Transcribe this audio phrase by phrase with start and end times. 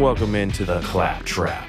[0.00, 1.68] Welcome into the Clap Trap.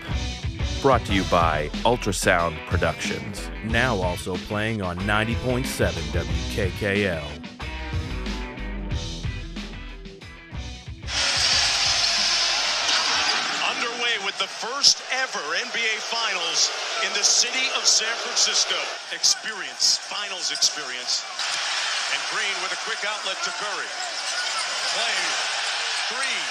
[0.81, 3.52] Brought to you by Ultrasound Productions.
[3.65, 5.68] Now also playing on 90.7
[6.15, 7.28] WKKL.
[13.68, 16.71] underway with the first ever NBA Finals
[17.04, 18.79] in the city of San Francisco.
[19.13, 21.27] Experience, finals experience.
[22.15, 23.92] And Green with a quick outlet to Curry.
[24.95, 25.20] Play,
[26.15, 26.50] three,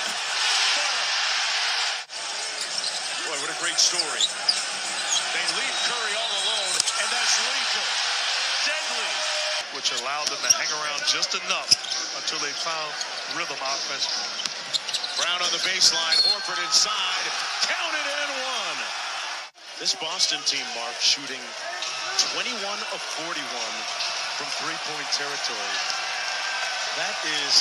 [3.41, 4.25] what a great story.
[5.33, 7.89] They leave Curry all alone, and that's lethal.
[8.69, 9.13] Deadly.
[9.77, 11.71] which allowed them to hang around just enough
[12.21, 12.93] until they found
[13.39, 14.09] rhythm offense.
[15.17, 17.25] Brown on the baseline, Horford inside,
[17.65, 18.81] counted and one.
[19.81, 21.41] This Boston team, Mark, shooting
[22.37, 22.53] 21
[22.93, 23.41] of 41
[24.37, 25.77] from three-point territory.
[27.01, 27.55] That is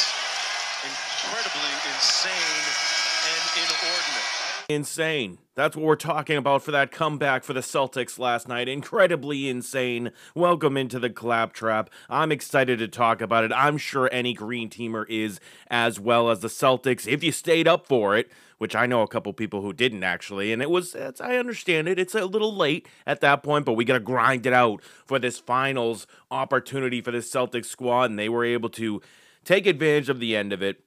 [0.83, 2.65] incredibly insane
[3.31, 4.48] and inordinate.
[4.69, 5.39] Insane.
[5.55, 8.69] That's what we're talking about for that comeback for the Celtics last night.
[8.69, 10.11] Incredibly insane.
[10.35, 11.89] Welcome into the Claptrap.
[12.07, 13.51] I'm excited to talk about it.
[13.51, 15.39] I'm sure any green teamer is
[15.71, 19.07] as well as the Celtics if you stayed up for it, which I know a
[19.07, 20.53] couple people who didn't actually.
[20.53, 21.97] And it was, I understand it.
[21.97, 25.17] It's a little late at that point, but we got to grind it out for
[25.17, 28.11] this finals opportunity for the Celtics squad.
[28.11, 29.01] And they were able to
[29.43, 30.83] take advantage of the end of it.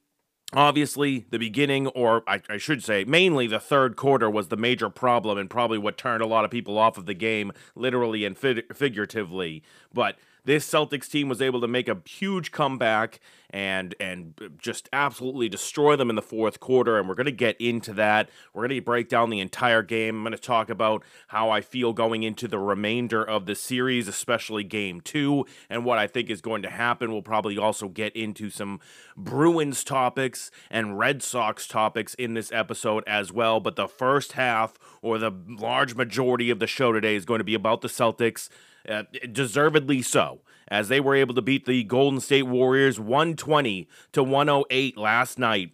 [0.54, 4.90] Obviously, the beginning, or I, I, should say, mainly the third quarter, was the major
[4.90, 8.36] problem and probably what turned a lot of people off of the game, literally and
[8.36, 9.62] figuratively.
[9.94, 15.48] But this Celtics team was able to make a huge comeback and and just absolutely
[15.48, 18.30] destroy them in the fourth quarter and we're going to get into that.
[18.52, 20.16] We're going to break down the entire game.
[20.16, 24.08] I'm going to talk about how I feel going into the remainder of the series,
[24.08, 27.12] especially game 2 and what I think is going to happen.
[27.12, 28.80] We'll probably also get into some
[29.16, 34.78] Bruins topics and Red Sox topics in this episode as well, but the first half
[35.02, 38.48] or the large majority of the show today is going to be about the Celtics
[38.88, 44.22] uh, deservedly so, as they were able to beat the Golden State Warriors 120 to
[44.22, 45.72] 108 last night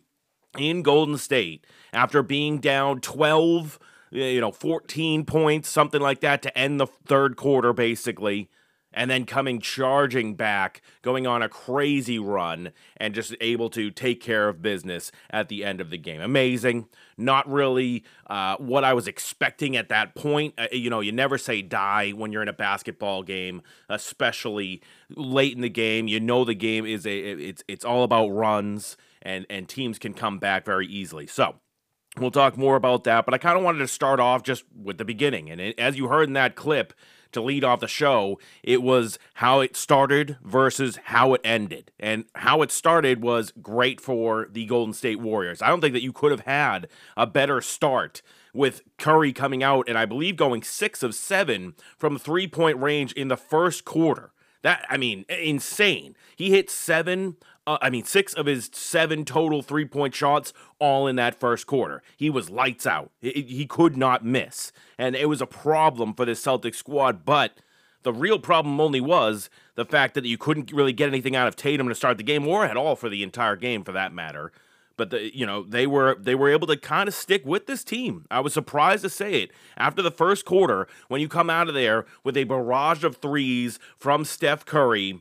[0.59, 3.79] in Golden State after being down 12,
[4.11, 8.51] you know, 14 points, something like that, to end the third quarter, basically
[8.99, 14.21] and then coming charging back, going on a crazy run, and just able to take
[14.21, 16.21] care of business at the end of the game.
[16.21, 16.89] Amazing.
[17.17, 20.55] Not really uh, what I was expecting at that point.
[20.59, 25.55] Uh, you know, you never say die when you're in a basketball game, especially late
[25.55, 26.09] in the game.
[26.09, 30.13] You know the game is a it's it's all about runs, and and teams can
[30.13, 31.29] come back very easily.
[31.29, 31.55] So.
[32.17, 34.99] We'll talk more about that, but I kind of wanted to start off just with
[34.99, 35.51] the beginning.
[35.51, 36.93] And it, as you heard in that clip,
[37.33, 38.39] to lead off the show.
[38.63, 41.91] It was how it started versus how it ended.
[41.99, 45.63] And how it started was great for the Golden State Warriors.
[45.63, 48.23] I don't think that you could have had a better start
[48.55, 53.13] with Curry coming out and I believe going six of seven from three point range
[53.13, 54.33] in the first quarter.
[54.63, 56.17] That, I mean, insane.
[56.35, 57.37] He hit seven
[57.69, 61.67] uh, I mean, six of his seven total three point shots all in that first
[61.67, 62.03] quarter.
[62.17, 63.11] He was lights out.
[63.21, 64.73] He, he could not miss.
[64.97, 67.27] And it was a problem for the Celtics squad.
[67.27, 67.59] But
[68.05, 71.57] the real problem only was the fact that you couldn't really get anything out of
[71.57, 74.51] Tatum to start the game or at all for the entire game for that matter.
[74.97, 77.85] But the, you know they were they were able to kind of stick with this
[77.85, 78.25] team.
[78.31, 81.75] I was surprised to say it after the first quarter when you come out of
[81.75, 85.21] there with a barrage of threes from Steph Curry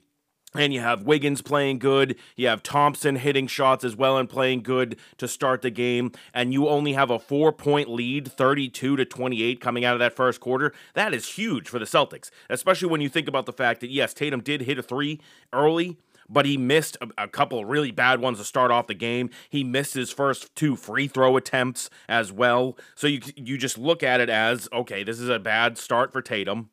[0.56, 2.16] and you have Wiggins playing good.
[2.36, 6.12] You have Thompson hitting shots as well and playing good to start the game.
[6.34, 10.16] And you only have a four point lead, 32 to 28, coming out of that
[10.16, 10.74] first quarter.
[10.94, 14.14] That is huge for the Celtics, especially when you think about the fact that, yes,
[14.14, 15.20] Tatum did hit a three
[15.52, 15.98] early,
[16.30, 19.30] but he missed a, a, couple of really bad ones to start off the game.
[19.50, 22.78] He missed his first two free throw attempts as well.
[22.96, 26.22] So you you just look at it as okay, this is a bad start for
[26.22, 26.70] Tatum.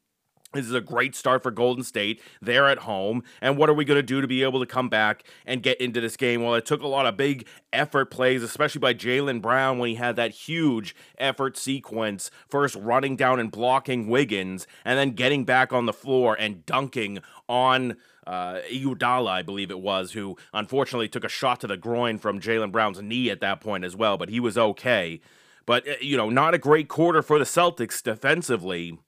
[0.54, 2.22] This is a great start for Golden State.
[2.41, 3.25] They're at home.
[3.40, 5.81] And what are we going to do to be able to come back and get
[5.81, 6.43] into this game?
[6.43, 9.96] Well, it took a lot of big effort plays, especially by Jaylen Brown when he
[9.96, 15.73] had that huge effort sequence, first running down and blocking Wiggins, and then getting back
[15.73, 17.19] on the floor and dunking
[17.49, 17.96] on
[18.26, 22.40] uh, Iguodala, I believe it was, who unfortunately took a shot to the groin from
[22.40, 25.20] Jaylen Brown's knee at that point as well, but he was okay.
[25.67, 28.99] But, uh, you know, not a great quarter for the Celtics defensively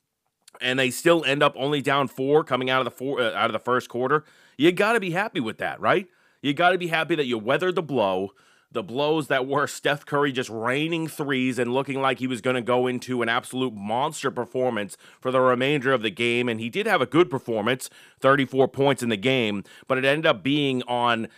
[0.61, 3.47] and they still end up only down four coming out of the four uh, out
[3.47, 4.25] of the first quarter.
[4.57, 6.09] You got to be happy with that, right?
[6.43, 8.33] You got to be happy that you weathered the blow.
[8.73, 12.57] The blows that were Steph Curry just raining threes and looking like he was going
[12.57, 16.49] to go into an absolute monster performance for the remainder of the game.
[16.49, 17.89] And he did have a good performance,
[18.21, 21.29] 34 points in the game, but it ended up being on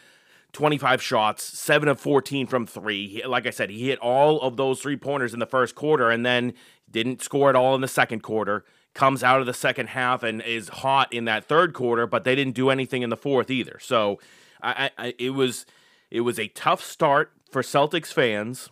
[0.52, 3.08] 25 shots, 7 of 14 from 3.
[3.08, 6.10] He, like I said, he hit all of those three pointers in the first quarter
[6.10, 6.54] and then
[6.90, 8.64] didn't score at all in the second quarter.
[8.94, 12.34] Comes out of the second half and is hot in that third quarter, but they
[12.34, 13.78] didn't do anything in the fourth either.
[13.80, 14.18] So
[14.62, 15.66] I, I, it was
[16.10, 18.70] it was a tough start for Celtics fans.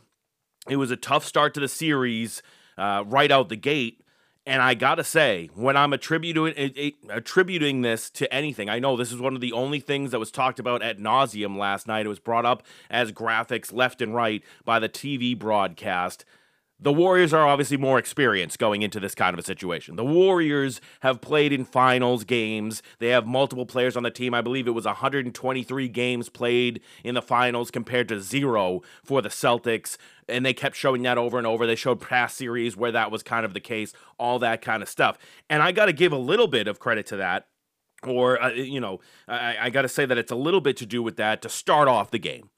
[0.68, 2.42] It was a tough start to the series
[2.76, 4.02] uh, right out the gate.
[4.48, 9.18] And I gotta say, when I'm attributing attributing this to anything, I know this is
[9.18, 12.06] one of the only things that was talked about at nauseum last night.
[12.06, 16.24] It was brought up as graphics left and right by the TV broadcast.
[16.78, 19.96] The Warriors are obviously more experienced going into this kind of a situation.
[19.96, 22.82] The Warriors have played in finals games.
[22.98, 24.34] They have multiple players on the team.
[24.34, 29.30] I believe it was 123 games played in the finals compared to zero for the
[29.30, 29.96] Celtics.
[30.28, 31.66] And they kept showing that over and over.
[31.66, 34.88] They showed past series where that was kind of the case, all that kind of
[34.90, 35.16] stuff.
[35.48, 37.46] And I got to give a little bit of credit to that
[38.06, 40.86] or uh, you know i, I got to say that it's a little bit to
[40.86, 42.50] do with that to start off the game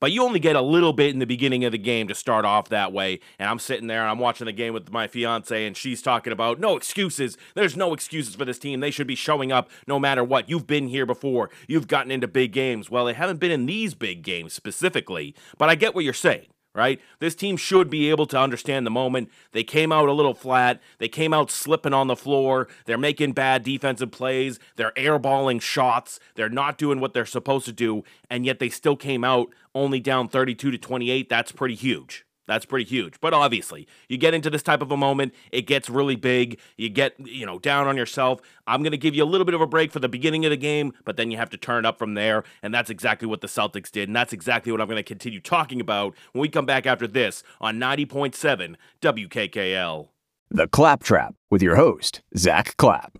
[0.00, 2.44] but you only get a little bit in the beginning of the game to start
[2.44, 3.20] off that way.
[3.38, 6.32] And I'm sitting there and I'm watching the game with my fiance, and she's talking
[6.32, 7.36] about no excuses.
[7.54, 8.80] There's no excuses for this team.
[8.80, 10.48] They should be showing up no matter what.
[10.48, 11.50] You've been here before.
[11.68, 12.90] You've gotten into big games.
[12.90, 16.46] Well, they haven't been in these big games specifically, but I get what you're saying
[16.74, 17.00] right?
[17.20, 19.30] This team should be able to understand the moment.
[19.52, 20.80] They came out a little flat.
[20.98, 22.68] They came out slipping on the floor.
[22.86, 24.58] They're making bad defensive plays.
[24.76, 26.18] They're airballing shots.
[26.34, 30.00] They're not doing what they're supposed to do, and yet they still came out only
[30.00, 31.28] down 32 to 28.
[31.28, 32.24] That's pretty huge.
[32.46, 33.20] That's pretty huge.
[33.20, 36.60] But obviously, you get into this type of a moment, it gets really big.
[36.76, 38.40] You get, you know, down on yourself.
[38.66, 40.50] I'm going to give you a little bit of a break for the beginning of
[40.50, 42.44] the game, but then you have to turn up from there.
[42.62, 44.08] And that's exactly what the Celtics did.
[44.08, 47.06] And that's exactly what I'm going to continue talking about when we come back after
[47.06, 50.08] this on 90.7 WKKL.
[50.50, 53.18] The Claptrap with your host, Zack Clapp.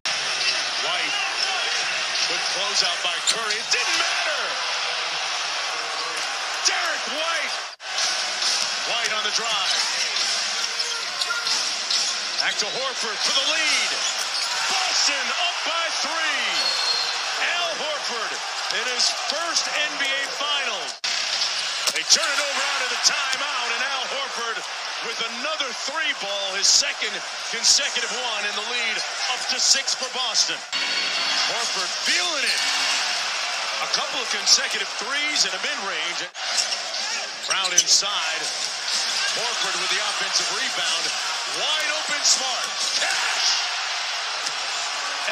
[13.05, 13.91] Horford for the lead.
[14.73, 16.41] Boston up by three.
[17.53, 18.33] Al Horford
[18.81, 21.05] in his first NBA Finals.
[21.93, 24.57] They turn it over out of the timeout, and Al Horford
[25.05, 27.13] with another three ball, his second
[27.53, 28.97] consecutive one in the lead,
[29.37, 30.57] up to six for Boston.
[31.53, 32.61] Horford feeling it.
[33.85, 36.25] A couple of consecutive threes and a mid-range.
[37.53, 38.74] Brown inside.
[39.35, 41.05] Horford with the offensive rebound.
[41.59, 42.71] Wide open smart.
[43.03, 43.51] Cash!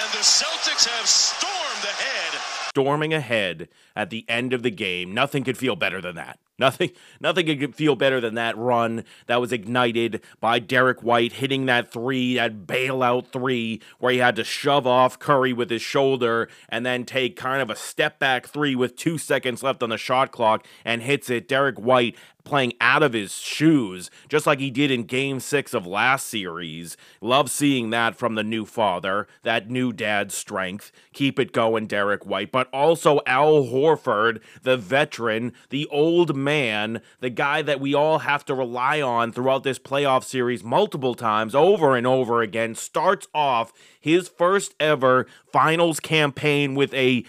[0.03, 2.41] And the Celtics have stormed ahead.
[2.71, 5.15] Storming ahead at the end of the game.
[5.15, 6.41] Nothing could feel better than that.
[6.59, 6.91] Nothing,
[7.21, 11.91] nothing could feel better than that run that was ignited by Derrick White hitting that
[11.91, 16.85] three, that bailout three, where he had to shove off Curry with his shoulder and
[16.85, 20.31] then take kind of a step back three with two seconds left on the shot
[20.31, 21.49] clock and hits it.
[21.49, 25.87] Derrick White playing out of his shoes, just like he did in game six of
[25.87, 26.97] last series.
[27.21, 30.93] Love seeing that from the new father, that new dad strength.
[31.13, 32.53] Keep it going, Derrick White.
[32.53, 38.45] But also Al Horford, the veteran, the old man, the guy that we all have
[38.47, 43.73] to rely on throughout this playoff series multiple times, over and over again, starts off
[44.01, 47.25] his first ever finals campaign with a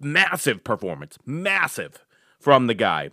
[0.00, 1.18] massive performance.
[1.24, 2.04] Massive
[2.38, 3.10] from the guy.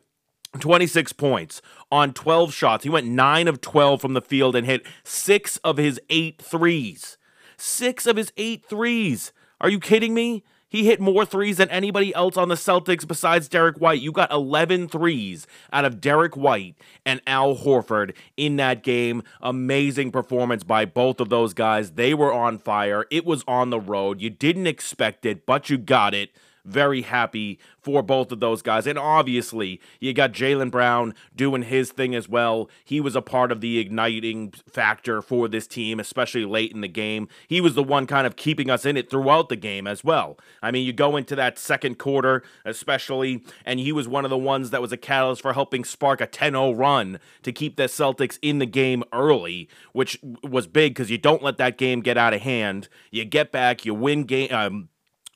[0.59, 2.83] 26 points on 12 shots.
[2.83, 7.17] He went 9 of 12 from the field and hit 6 of his 8 threes.
[7.57, 9.33] 6 of his 8 threes.
[9.59, 10.43] Are you kidding me?
[10.74, 14.01] He hit more threes than anybody else on the Celtics besides Derrick White.
[14.01, 16.75] You got 11 threes out of Derrick White
[17.06, 19.22] and Al Horford in that game.
[19.39, 21.92] Amazing performance by both of those guys.
[21.92, 23.06] They were on fire.
[23.12, 24.20] It was on the road.
[24.20, 26.32] You didn't expect it, but you got it
[26.65, 28.88] very happy for both of those guys.
[28.88, 32.70] And obviously, you got Jaylen Brown doing his thing as well.
[32.84, 36.88] He was a part of the igniting factor for this team, especially late in the
[36.88, 37.27] game.
[37.48, 40.38] He was the one kind of keeping us in it throughout the game as well.
[40.62, 44.38] I mean, you go into that second quarter, especially, and he was one of the
[44.38, 47.84] ones that was a catalyst for helping spark a 10 0 run to keep the
[47.84, 52.17] Celtics in the game early, which was big because you don't let that game get
[52.17, 52.88] out of hand.
[53.12, 54.53] You get back, you win game.
[54.53, 54.89] Um,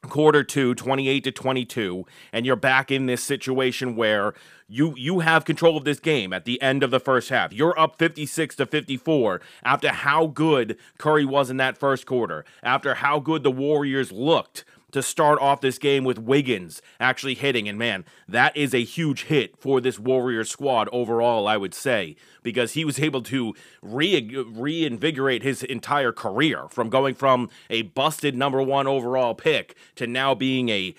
[0.04, 4.34] quarter two 28 to 22 and you're back in this situation where
[4.68, 7.52] you you have control of this game at the end of the first half.
[7.52, 12.96] You're up 56 to 54 after how good curry was in that first quarter after
[12.96, 17.68] how good the warriors looked to start off this game with Wiggins actually hitting.
[17.68, 22.16] And man, that is a huge hit for this Warriors squad overall, I would say,
[22.42, 28.36] because he was able to re- reinvigorate his entire career from going from a busted
[28.36, 30.96] number one overall pick to now being a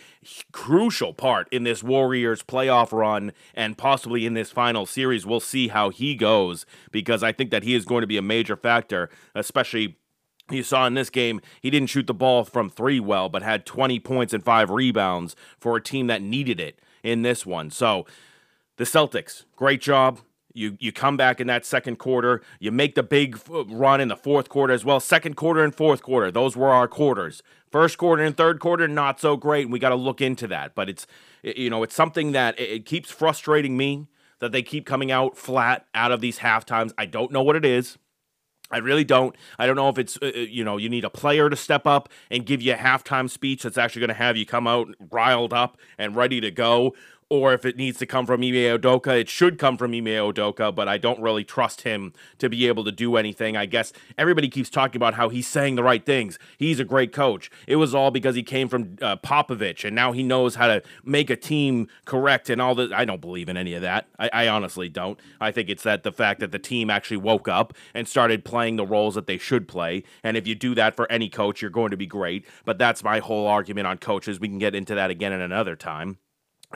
[0.52, 5.25] crucial part in this Warriors playoff run and possibly in this final series.
[5.25, 8.23] We'll see how he goes because I think that he is going to be a
[8.23, 9.97] major factor, especially
[10.50, 13.66] you saw in this game, he didn't shoot the ball from three well, but had
[13.66, 17.70] 20 points and five rebounds for a team that needed it in this one.
[17.70, 18.06] So
[18.76, 20.20] the Celtics, great job.
[20.54, 22.42] You you come back in that second quarter.
[22.58, 24.98] You make the big uh, run in the fourth quarter as well.
[24.98, 27.42] Second quarter and fourth quarter, those were our quarters.
[27.70, 29.64] First quarter and third quarter, not so great.
[29.64, 30.74] And we got to look into that.
[30.74, 31.06] But it's
[31.42, 34.08] you know it's something that it keeps frustrating me
[34.40, 36.92] that they keep coming out flat out of these half times.
[36.96, 37.98] I don't know what it is.
[38.70, 39.34] I really don't.
[39.58, 41.87] I don't know if it's, uh, uh, you know, you need a player to step
[41.87, 44.88] up and give you a halftime speech that's actually going to have you come out
[45.10, 46.94] riled up and ready to go,
[47.30, 50.75] or if it needs to come from Ime Udoka, it should come from Ime Udoka,
[50.75, 53.56] but I don't really trust him to be able to do anything.
[53.56, 56.38] I guess everybody keeps talking about how he's saying the right things.
[56.56, 57.50] He's a great coach.
[57.66, 60.82] It was all because he came from uh, Popovich, and now he knows how to
[61.04, 62.92] make a team correct and all that.
[62.94, 64.08] I don't believe in any of that.
[64.18, 65.20] I, I honestly don't.
[65.38, 68.76] I think it's that the fact that the team actually woke up and started playing
[68.76, 70.02] the roles that they should play.
[70.25, 72.47] And if you do that for any coach, you're going to be great.
[72.64, 74.40] But that's my whole argument on coaches.
[74.40, 76.18] We can get into that again in another time.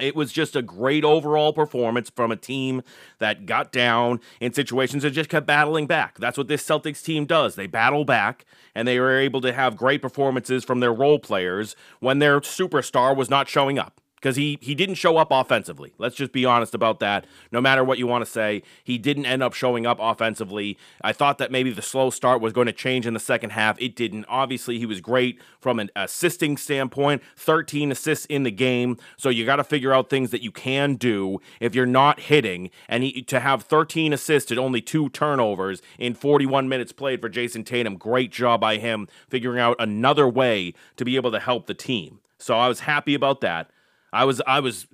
[0.00, 2.82] It was just a great overall performance from a team
[3.18, 6.18] that got down in situations and just kept battling back.
[6.18, 7.56] That's what this Celtics team does.
[7.56, 11.76] They battle back and they were able to have great performances from their role players
[12.00, 15.92] when their superstar was not showing up because he he didn't show up offensively.
[15.98, 17.26] Let's just be honest about that.
[17.50, 20.78] No matter what you want to say, he didn't end up showing up offensively.
[21.02, 23.80] I thought that maybe the slow start was going to change in the second half.
[23.80, 24.24] It didn't.
[24.28, 27.22] Obviously, he was great from an assisting standpoint.
[27.36, 28.96] 13 assists in the game.
[29.16, 32.70] So you got to figure out things that you can do if you're not hitting.
[32.88, 37.28] And he, to have 13 assists and only two turnovers in 41 minutes played for
[37.28, 41.66] Jayson Tatum, great job by him figuring out another way to be able to help
[41.66, 42.20] the team.
[42.38, 43.70] So I was happy about that.
[44.12, 44.86] I was I was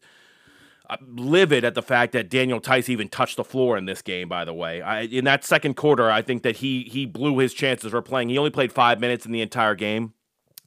[0.89, 4.29] uh, livid at the fact that Daniel Theis even touched the floor in this game.
[4.29, 7.53] By the way, I, in that second quarter, I think that he he blew his
[7.53, 8.29] chances for playing.
[8.31, 10.15] He only played five minutes in the entire game.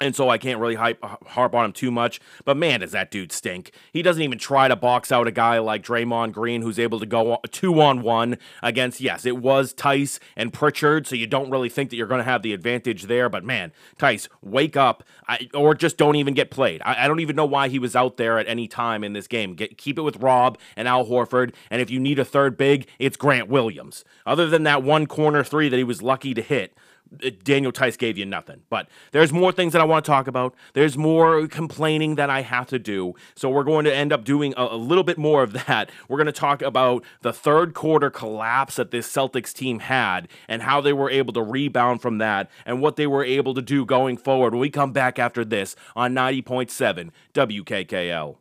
[0.02, 2.20] And so I can't really hype, harp on him too much.
[2.44, 3.72] But man, does that dude stink.
[3.94, 7.06] He doesn't even try to box out a guy like Draymond Green, who's able to
[7.06, 11.06] go two on one against, yes, it was Theis and Pritchard.
[11.06, 13.30] So you don't really think that you're going to have the advantage there.
[13.30, 16.82] But man, Theis, wake up I, or just don't even get played.
[16.84, 19.28] I, I, don't even know why he was out there at any time in this
[19.28, 19.54] game.
[19.54, 21.54] Get, keep it with Rob and Al Horford.
[21.70, 24.04] And if you need a third big, it's Grant Williams.
[24.26, 26.76] Other than that one corner three that he was lucky to hit,
[27.24, 28.62] Uh, Daniel Theis gave you nothing.
[28.70, 30.56] But there's more things that I want to talk about.
[30.74, 33.14] There's more complaining that I have to do.
[33.36, 35.90] So we're going to end up doing a, a little bit more of that.
[36.08, 40.62] We're going to talk about the third quarter collapse that this Celtics team had and
[40.62, 43.86] how they were able to rebound from that and what they were able to do
[43.86, 48.38] going forward when we come back after this on 90.7 WKKL.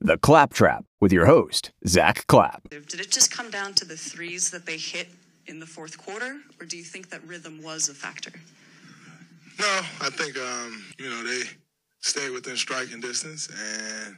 [0.00, 2.68] The Claptrap with your host, Zack Clapp.
[2.70, 5.08] Did it just come down to the threes that they hit
[5.48, 8.32] in the fourth quarter, or do you think that rhythm was a factor?
[9.58, 11.42] No, I think um, you know they
[12.00, 14.16] stayed within striking distance, and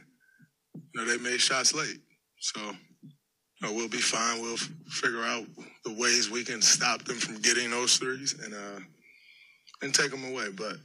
[0.75, 1.99] you know they made shots late.
[2.39, 4.41] So you know, we'll be fine.
[4.41, 4.57] We'll
[4.87, 5.45] figure out
[5.85, 8.79] the ways we can stop them from getting those threes and uh,
[9.81, 10.49] and take them away.
[10.55, 10.75] But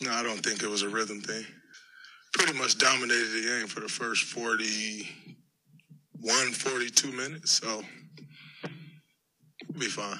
[0.00, 1.44] no, I don't think it was a rhythm thing.
[2.32, 7.52] Pretty much dominated the game for the first 41, 42 minutes.
[7.52, 7.84] So
[9.80, 10.18] be fine.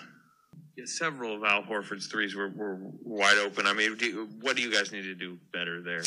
[0.76, 3.66] Yeah, several of Al Horford's threes were, were wide open.
[3.66, 6.02] I mean, do, what do you guys need to do better there?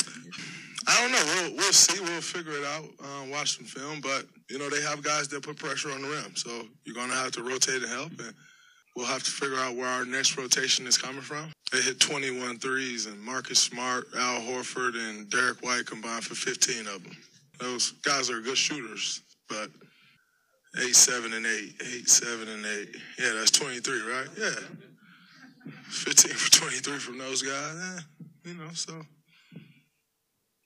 [0.88, 1.24] I don't know.
[1.26, 2.02] We'll, we'll see.
[2.02, 2.86] We'll figure it out.
[3.02, 4.02] Uh, watch some film.
[4.02, 6.36] But, you know, they have guys that put pressure on the rim.
[6.36, 6.50] So
[6.86, 8.12] you're going to have to rotate and help.
[8.20, 8.34] And
[8.96, 11.52] we'll have to figure out where our next rotation is coming from.
[11.72, 16.88] They hit 21 threes, and Marcus Smart, Al Horford, and Derrick White combined for 15
[16.88, 17.16] of them.
[17.60, 19.22] Those guys are good shooters.
[19.48, 19.70] But–
[20.80, 21.74] Eight, seven, and eight.
[21.82, 22.96] Eight, seven, and eight.
[23.20, 24.28] Yeah, that's 23, right?
[24.38, 24.50] Yeah.
[25.90, 27.76] 15 for 23 from those guys.
[27.76, 29.02] Yeah, you know, so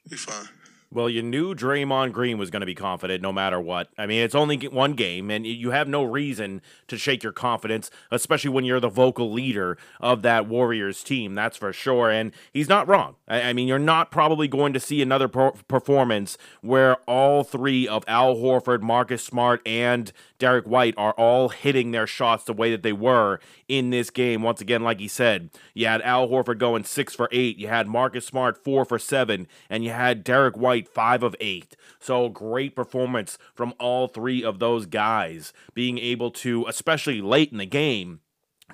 [0.10, 0.48] be fine.
[0.94, 3.88] Well, you knew Draymond Green was going to be confident no matter what.
[3.98, 7.90] I mean, it's only one game, and you have no reason to shake your confidence,
[8.12, 11.34] especially when you're the vocal leader of that Warriors team.
[11.34, 12.12] That's for sure.
[12.12, 13.16] And he's not wrong.
[13.26, 18.36] I, mean, you're not probably going to see another performance where all three of Al
[18.36, 22.92] Horford, Marcus Smart, and Derrick White are all hitting their shots the way that they
[22.92, 24.42] were in this game.
[24.42, 27.88] Once again, like he said, you had Al Horford going six for eight, you had
[27.88, 31.76] Marcus Smart four for seven, and you had Derrick White five of eight.
[32.00, 37.58] So great performance from all three of those guys being able to, especially late in
[37.58, 38.22] the game,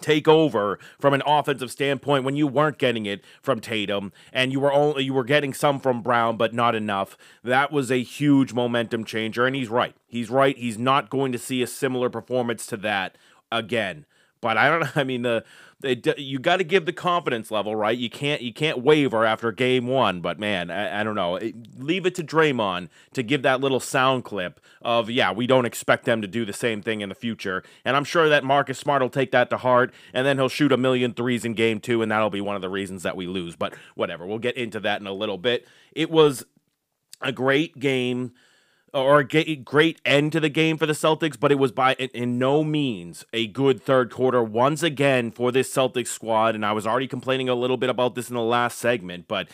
[0.02, 4.60] take over from an offensive standpoint when you weren't getting it from Tatum and you
[4.60, 7.18] were only you were getting some from Brown but not enough.
[7.44, 9.96] That was a huge momentum changer and he's right.
[10.06, 10.58] He's right.
[10.58, 13.18] He's not going to see a similar performance to that
[13.52, 14.06] again.
[14.42, 14.92] But I don't know.
[14.96, 15.42] I mean, uh,
[15.80, 17.98] the it, you got to give the confidence level right.
[17.98, 20.22] You can't you can't waver after game one.
[20.22, 21.36] But man, I, I don't know.
[21.36, 25.66] It, leave it to Draymond to give that little sound clip of yeah, we don't
[25.66, 27.64] expect them to do the same thing in the future.
[27.86, 30.72] And I'm sure that Marcus Smart will take that to heart, and then he'll shoot
[30.72, 33.28] a million threes in game two, and that'll be one of the reasons that we
[33.28, 33.56] lose.
[33.56, 35.68] But whatever, we'll get into that in a little bit.
[35.92, 36.44] It was
[37.22, 38.34] a great game
[38.98, 42.40] or a great end to the game for the Celtics, but it was by in
[42.40, 46.56] no means a good third quarter once again for this Celtics squad.
[46.56, 49.48] And I was already complaining a little bit about this in the last segment, but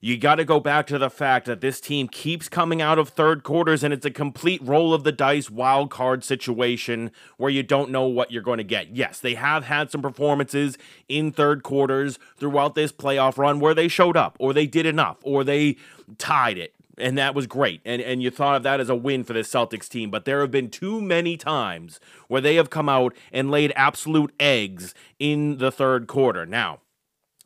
[0.00, 3.10] you got to go back to the fact that this team keeps coming out of
[3.10, 7.62] third quarters and it's a complete roll of the dice wild card situation where you
[7.62, 8.96] don't know what you're going to get.
[8.96, 10.76] Yes, they have had some performances
[11.08, 15.18] in third quarters throughout this playoff run where they showed up or they did enough
[15.22, 15.76] or they
[16.18, 17.80] tied it and that was great.
[17.84, 20.40] And and you thought of that as a win for the Celtics team, but there
[20.40, 25.58] have been too many times where they have come out and laid absolute eggs in
[25.58, 26.46] the third quarter.
[26.46, 26.80] Now,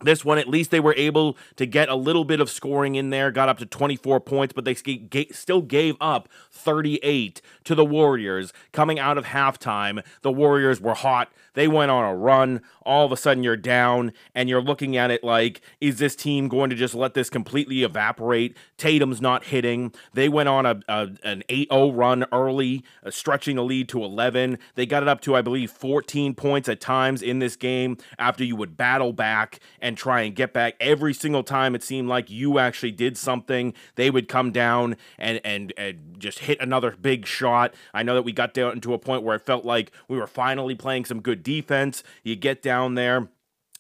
[0.02, 3.10] this one, at least they were able to get a little bit of scoring in
[3.10, 8.52] there, got up to 24 points, but they still gave up 38 to the Warriors
[8.72, 10.04] coming out of halftime.
[10.20, 11.32] The Warriors were hot.
[11.54, 12.60] They went on a run.
[12.82, 16.48] All of a sudden, you're down, and you're looking at it like, is this team
[16.48, 18.54] going to just let this completely evaporate?
[18.76, 19.94] Tatum's not hitting.
[20.12, 24.58] They went on a, a an 8-0 run early, uh, stretching the lead to 11.
[24.74, 28.44] They got it up to, I believe, 14 points at times in this game after
[28.44, 29.58] you would battle back
[29.95, 30.75] try and get back.
[30.81, 35.38] Every single time it seemed like you actually did something, they would come down and
[35.45, 37.75] and, and just hit another big shot.
[37.93, 40.26] I know that we got down to a point where it felt like we were
[40.26, 42.02] finally playing some good defense.
[42.23, 43.28] You get down there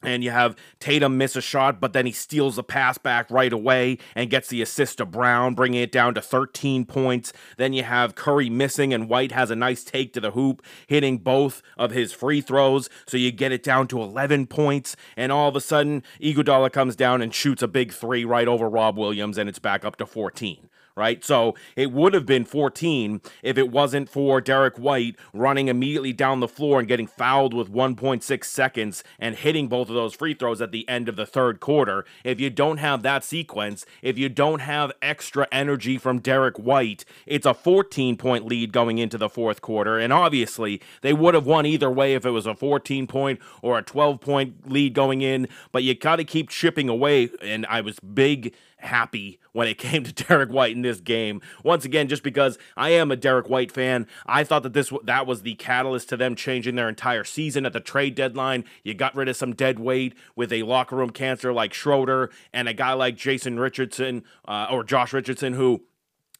[0.02, 3.52] and you have Tatum miss a shot, but then he steals the pass back right
[3.52, 7.32] away and gets the assist to Brown, bringing it down to 13 points.
[7.56, 11.18] Then you have Curry missing, and White has a nice take to the hoop, hitting
[11.18, 12.90] both of his free throws.
[13.06, 14.96] So you get it down to 11 points.
[15.16, 18.68] And all of a sudden, Iguodala comes down and shoots a big three right over
[18.68, 21.22] Rob Williams, and it's back up to 14 right?
[21.22, 26.40] So it would have been 14 if it wasn't for Derrick White running immediately down
[26.40, 30.62] the floor and getting fouled with 1.6 seconds and hitting both of those free throws
[30.62, 32.04] at the end of the third quarter.
[32.24, 37.04] If you don't have that sequence, if you don't have extra energy from Derrick White,
[37.26, 39.98] it's a 14 point lead going into the fourth quarter.
[39.98, 43.76] And obviously, they would have won either way if it was a 14 point or
[43.76, 47.28] a 12 point lead going in, but you got to keep chipping away.
[47.42, 48.54] And I was big
[48.86, 51.40] happy when it came to Derrick White in this game.
[51.62, 55.26] Once again, just because I am a Derrick White fan, I thought that this that
[55.26, 58.64] was the catalyst to them changing their entire season at the trade deadline.
[58.82, 62.68] You got rid of some dead weight with a locker room cancer like Schroeder and
[62.68, 65.82] a guy like Jason Richardson uh, or Josh Richardson who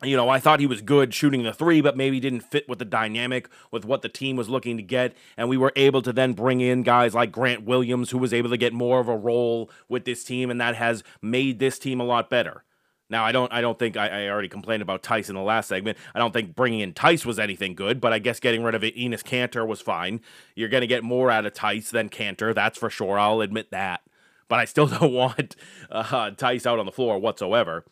[0.02, 2.78] you know, I thought he was good shooting the three, but maybe didn't fit with
[2.78, 5.16] the dynamic with what the team was looking to get.
[5.36, 8.50] And we were able to then bring in guys like Grant Williams, who was able
[8.50, 12.00] to get more of a role with this team, and that has made this team
[12.00, 12.62] a lot better.
[13.08, 15.68] Now, I don't, I don't think I, I already complained about Theis in the last
[15.68, 15.96] segment.
[16.14, 18.82] I don't think bringing in Theis was anything good, but I guess getting rid of
[18.82, 20.20] it, Enes Kanter was fine.
[20.56, 23.18] You're going to get more out of Theis than Kanter, that's for sure.
[23.18, 24.02] I'll admit that.
[24.48, 25.56] But I still don't want
[25.90, 27.84] uh, Theis out on the floor whatsoever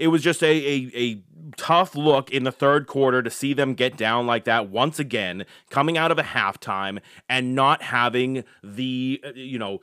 [0.00, 1.22] it was just a, a, a
[1.56, 5.44] tough look in the third quarter to see them get down like that once again,
[5.68, 9.80] coming out of a halftime and not having the, you know,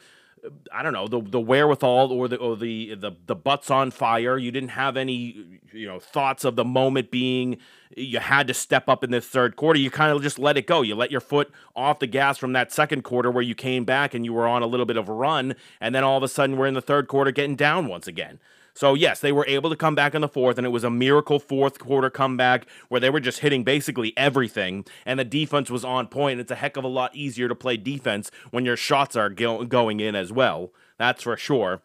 [0.71, 4.37] I don't know the the wherewithal or the or the the the butts on fire.
[4.37, 7.57] You didn't have any you know thoughts of the moment being
[7.97, 9.79] you had to step up in this third quarter.
[9.79, 10.83] You kind of just let it go.
[10.83, 14.13] You let your foot off the gas from that second quarter where you came back
[14.13, 16.29] and you were on a little bit of a run, and then all of a
[16.29, 18.39] sudden we're in the third quarter getting down once again.
[18.77, 20.91] So, yes, they were able to come back in the fourth, and it was a
[20.91, 25.83] miracle fourth quarter comeback where they were just hitting basically everything, and the defense was
[25.83, 26.39] on point.
[26.39, 29.65] It's a heck of a lot easier to play defense when your shots are go-
[29.65, 30.71] going in as well.
[30.99, 31.81] That's for sure.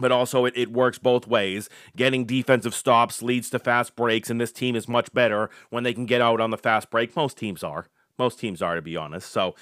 [0.00, 1.68] but also it, it works both ways.
[1.96, 5.94] Getting defensive stops leads to fast breaks, and this team is much better when they
[5.94, 7.14] can get out on the fast break.
[7.16, 7.86] Most teams are.
[8.18, 9.30] Most teams are, to be honest.
[9.30, 9.54] So,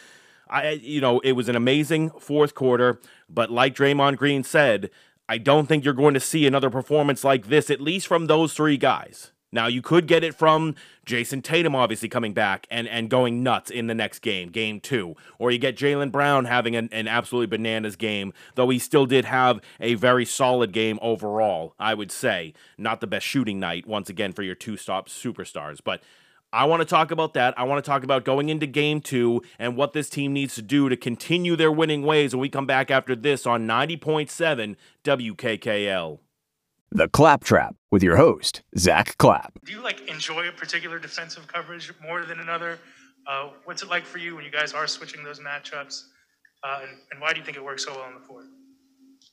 [0.49, 4.91] I, you know, it was an amazing fourth quarter, but like Draymond Green said,
[5.29, 8.53] I don't think you're going to see another performance like this, at least from those
[8.53, 9.33] three guys.
[9.55, 10.75] Now you could get it from
[11.07, 15.15] Jayson Tatum obviously coming back and, and going nuts in the next game, game two.
[15.39, 19.27] Or you get Jaylen Brown having an, an absolutely bananas game, though he still did
[19.27, 22.55] have a very solid game overall, I would say.
[22.79, 25.81] Not the best shooting night, once again, for your two stop superstars.
[25.85, 26.03] But
[26.53, 27.59] I want to talk about that.
[27.59, 30.63] I want to talk about going into game two and what this team needs to
[30.63, 36.19] do to continue their winning ways when we come back after this on 90.7 WKKL.
[36.91, 39.59] The Claptrap with your host, Zack Clapp.
[39.65, 42.79] Do you like enjoy a particular defensive coverage more than another?
[43.27, 46.05] Uh, what's it like for you when you guys are switching those matchups?
[46.63, 48.47] Uh, and, and, why do you think it works so well on the fourth?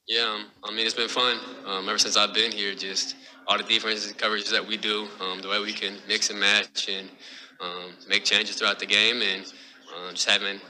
[0.08, 2.74] Yeah, um, I mean, it's been fun um, ever since I've been here.
[2.74, 3.16] Just
[3.50, 6.88] all the defensive coverages that we do, um, the way we can mix and match
[6.88, 7.10] and
[7.60, 9.52] um, make changes throughout the game, and
[9.92, 10.62] uh, just having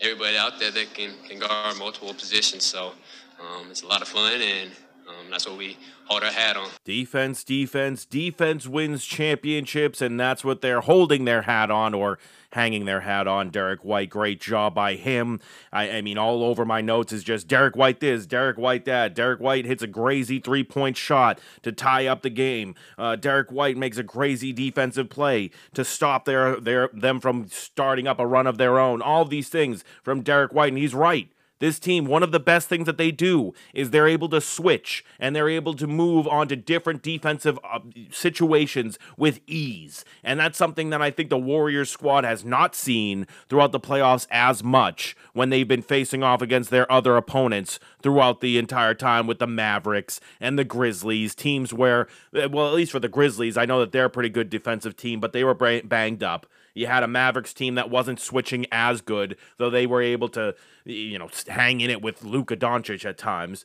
[0.00, 2.64] everybody out there that can, can guard multiple positions.
[2.64, 2.92] So
[3.40, 4.70] um, it's a lot of fun, and
[5.06, 6.68] um, that's what we hold our hat on.
[6.84, 12.18] Defense, defense, defense wins championships, and that's what they're holding their hat on or
[12.52, 13.50] hanging their hat on.
[13.50, 15.40] Derrick White, great job by him.
[15.72, 19.14] I, I mean, all over my notes is just Derrick White this, Derrick White that.
[19.14, 22.74] Derrick White hits a crazy three point shot to tie up the game.
[22.96, 28.06] Uh, Derrick White makes a crazy defensive play to stop their, their them from starting
[28.06, 29.02] up a run of their own.
[29.02, 31.28] All these things from Derrick White, and he's right.
[31.64, 35.02] This team, one of the best things that they do is they're able to switch
[35.18, 37.78] and they're able to move on to different defensive uh,
[38.10, 40.04] situations with ease.
[40.22, 44.26] And that's something that I think the Warriors squad has not seen throughout the playoffs
[44.30, 49.26] as much when they've been facing off against their other opponents throughout the entire time
[49.26, 53.56] with the Mavericks and the Grizzlies, teams where, uh, well, at least for the Grizzlies,
[53.56, 56.46] I know that they're a pretty good defensive team, but they were banged up.
[56.74, 60.54] You had a Mavericks team that wasn't switching as good, though they were able to,
[60.84, 63.64] you know, hang in it with Luka Doncic at times.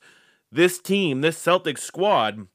[0.51, 2.47] This team, this Celtics squad,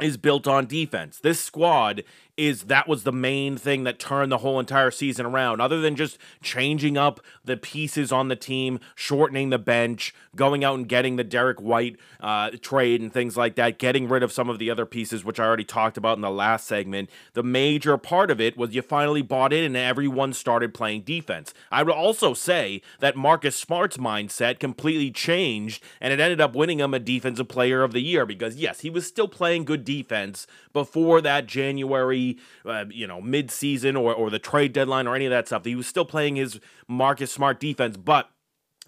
[0.00, 1.18] is built on defense.
[1.20, 2.04] This squad
[2.36, 5.60] is that was the main thing that turned the whole entire season around.
[5.60, 10.76] Other than just changing up the pieces on the team, shortening the bench, going out
[10.76, 14.50] and getting the Derrick White uh, trade and things like that, getting rid of some
[14.50, 17.08] of the other pieces, which I already talked about in the last segment.
[17.32, 21.54] The major part of it was you finally bought in and everyone started playing defense.
[21.72, 26.80] I would also say that Marcus Smart's mindset completely changed and it ended up winning
[26.80, 30.46] him a Defensive Player of the Year because, yes, he was still playing good defense
[30.72, 32.25] before that January
[32.64, 35.64] uh, you know, mid-season or, or the trade deadline or any of that stuff.
[35.64, 38.30] He was still playing his Marcus Smart defense, but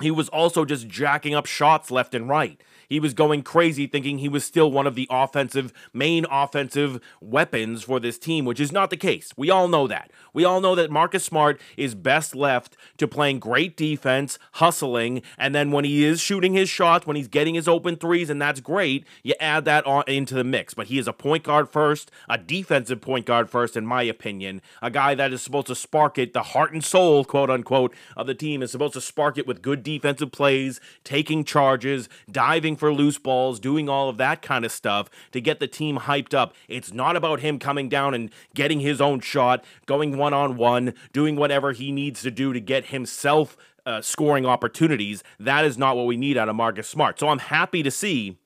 [0.01, 2.62] he was also just jacking up shots left and right.
[2.88, 7.83] He was going crazy thinking he was still one of the offensive, main offensive weapons
[7.83, 9.31] for this team, which is not the case.
[9.37, 10.11] We all know that.
[10.33, 15.55] We all know that Marcus Smart is best left to playing great defense, hustling, and
[15.55, 18.61] then when he is shooting his shots, when he's getting his open threes, and that's
[18.61, 20.74] great, you add that on into the mix.
[20.74, 24.62] But he is a point guard first, a defensive point guard first, in my opinion.
[24.81, 28.27] A guy that is supposed to spark it, the heart and soul, quote unquote, of
[28.27, 32.92] the team is supposed to spark it with good defensive plays, taking charges, diving for
[32.92, 36.54] loose balls, doing all of that kind of stuff to get the team hyped up.
[36.68, 40.94] It's not about him coming down and getting his own shot, going one on one,
[41.12, 45.22] doing whatever he needs to do to get himself uh, scoring opportunities.
[45.38, 47.18] That is not what we need out of Marcus Smart.
[47.18, 48.38] So I'm happy to see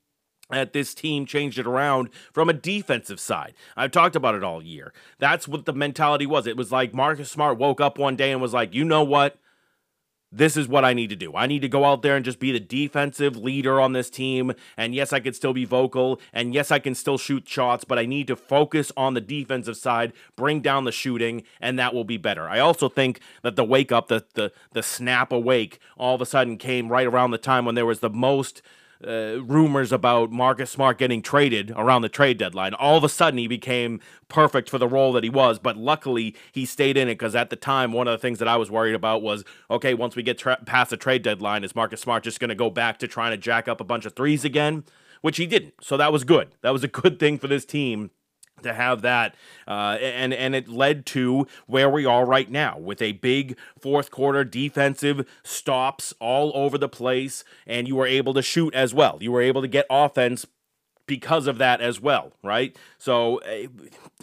[0.51, 3.55] that this team changed it around from a defensive side.
[3.77, 4.93] I've talked about it all year.
[5.19, 6.47] That's what the mentality was.
[6.47, 9.39] It was like Marcus Smart woke up one day and was like, you know what?
[10.33, 11.37] This is what I need to do.
[11.37, 14.55] I need to go out there and just be the defensive leader on this team.
[14.77, 16.21] And yes, I could still be vocal.
[16.33, 19.77] And yes, I can still shoot shots, but I need to focus on the defensive
[19.77, 22.49] side, bring down the shooting, and that will be better.
[22.49, 26.27] I also think that the wake up, the the the snap awake, all of a
[26.27, 28.63] sudden came right around the time when there was the most
[29.07, 32.75] uh, rumors about Marcus Smart getting traded around the trade deadline.
[32.75, 36.37] All of a sudden, he became perfect for the role that he was, but luckily
[36.53, 38.71] he stayed in it because at the time, one of the things that I was
[38.71, 42.25] worried about was okay, once we get tra- past the trade deadline, is Marcus Smart
[42.25, 44.85] just going to go back to trying to jack up a bunch of threes again?
[45.21, 45.75] Which he didn't.
[45.81, 46.49] So that was good.
[46.63, 48.11] That was a good thing for this team
[48.63, 49.35] to have that
[49.67, 54.11] uh, and and it led to where we are right now with a big fourth
[54.11, 59.19] quarter defensive stops all over the place and you were able to shoot as well.
[59.21, 60.47] You were able to get offense
[61.07, 62.77] because of that as well right?
[62.99, 63.67] So eh,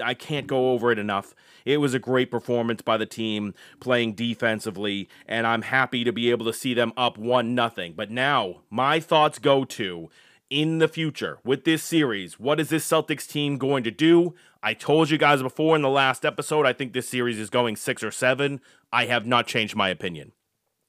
[0.04, 1.34] i can't go over it enough.
[1.65, 6.32] It was a great performance by the team playing defensively and i'm happy to be
[6.32, 7.93] able to see them up one nothing.
[7.93, 10.10] But now my thoughts go to
[10.50, 12.40] in the future with this series.
[12.40, 14.34] What is this Celtics team going to do?
[14.62, 17.76] I told you guys before in the last episode, I think this series is going
[17.76, 18.62] six or seven.
[18.92, 20.34] I have not changed my opinion.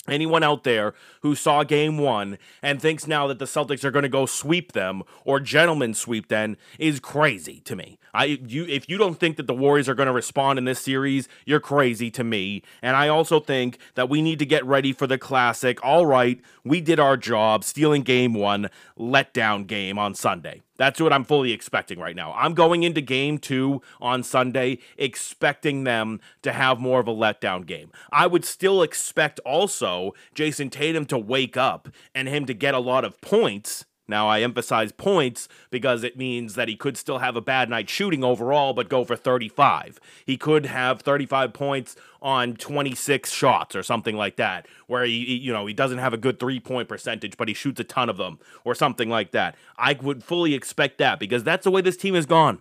[0.08, 4.02] Anyone out there who saw game one and thinks now that the Celtics are going
[4.02, 7.98] to go sweep them or gentlemen sweep them is crazy to me.
[8.14, 10.80] I you if you don't think that the Warriors are going to respond in this
[10.80, 12.62] series, you're crazy to me.
[12.80, 15.78] And I also think that we need to get ready for the classic.
[15.84, 20.62] All right, we did our job stealing game 1, letdown game on Sunday.
[20.81, 22.33] That's what I'm fully expecting right now.
[22.33, 27.66] I'm going into game two on Sunday expecting them to have more of a letdown
[27.66, 27.90] game.
[28.11, 32.79] I would still expect also Jayson Tatum to wake up and him to get a
[32.79, 37.37] lot of points now, I emphasize points because it means that he could still have
[37.37, 39.99] a bad night shooting overall, but go for 35.
[40.27, 45.53] He could have 35 points on 26 shots or something like that, where he, you
[45.53, 48.18] know, he doesn't have a good three point percentage, but he shoots a ton of
[48.18, 49.57] them or something like that.
[49.79, 52.61] I would fully expect that because that's the way this team has gone.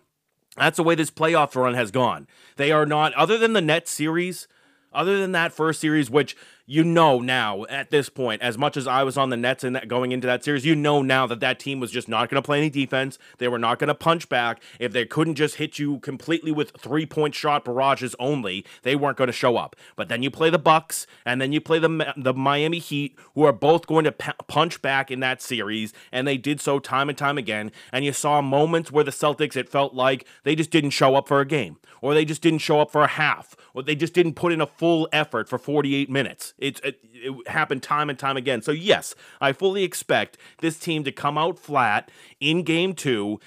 [0.55, 2.27] That's the way this playoff run has gone.
[2.57, 4.47] They are not, other than the net series,
[4.91, 6.35] other than that first series, which
[6.69, 9.81] you know now at this point, as much as I was on the Nets and
[9.87, 12.45] going into that series, you know now that that team was just not going to
[12.45, 13.17] play any defense.
[13.39, 14.61] They were not going to punch back.
[14.79, 19.17] If they couldn't just hit you completely with three point shot barrages only, they weren't
[19.17, 19.75] going to show up.
[19.95, 23.45] But then you play the Bucks, and then you play the the Miami Heat, who
[23.45, 27.09] are both going to p- punch back in that series, and they did so time
[27.09, 27.71] and time again.
[27.91, 31.27] And you saw moments where the Celtics, it felt like they just didn't show up
[31.27, 34.13] for a game, or they just didn't show up for a half, or they just
[34.13, 36.53] didn't put in a full effort for 48 minutes.
[36.59, 38.61] It's it, it happened time and time again.
[38.61, 43.39] So yes, I fully expect this team to come out flat in game two,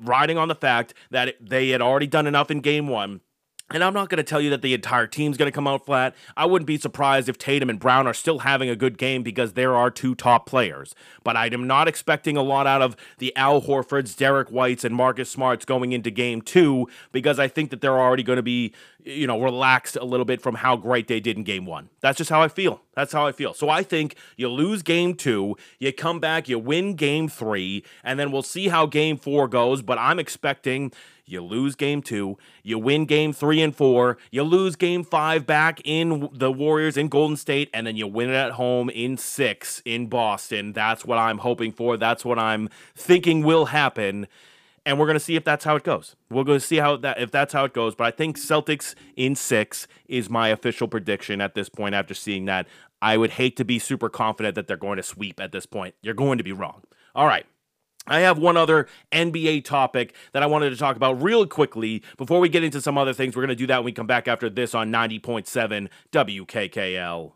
[0.00, 3.20] riding on the fact that they had already done enough in game one
[3.72, 5.86] and I'm not going to tell you that the entire team's going to come out
[5.86, 6.14] flat.
[6.36, 9.52] I wouldn't be surprised if Tatum and Brown are still having a good game because
[9.52, 10.94] there are two top players.
[11.22, 14.94] But I am not expecting a lot out of the Al Horfords, Derrick Whites, and
[14.94, 18.74] Marcus Smarts going into game two because I think that they're already going to be,
[19.04, 21.90] you know, relaxed a little bit from how great they did in game one.
[22.00, 22.82] That's just how I feel.
[22.94, 23.54] That's how I feel.
[23.54, 28.18] So I think you lose game two, you come back, you win game three, and
[28.18, 29.82] then we'll see how game four goes.
[29.82, 30.92] But I'm expecting
[31.24, 35.80] you lose game two, you win game three and four, you lose game five back
[35.84, 39.80] in the Warriors in Golden State, and then you win it at home in six
[39.84, 40.72] in Boston.
[40.72, 41.96] That's what I'm hoping for.
[41.96, 44.26] That's what I'm thinking will happen.
[44.90, 46.16] And we're gonna see if that's how it goes.
[46.30, 47.94] We're gonna see how that if that's how it goes.
[47.94, 51.94] But I think Celtics in six is my official prediction at this point.
[51.94, 52.66] After seeing that,
[53.00, 55.94] I would hate to be super confident that they're going to sweep at this point.
[56.02, 56.82] You're going to be wrong.
[57.14, 57.46] All right.
[58.08, 62.40] I have one other NBA topic that I wanted to talk about real quickly before
[62.40, 63.36] we get into some other things.
[63.36, 67.32] We're going to do that when we come back after this on 90.7 WKKL.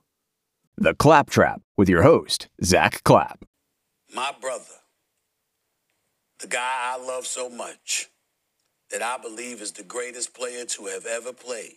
[0.77, 3.45] The Claptrap with your host, Zack Clapp.
[4.12, 4.64] My brother,
[6.45, 8.11] the guy I love so much,
[8.91, 11.77] that I believe is the greatest player to have ever played,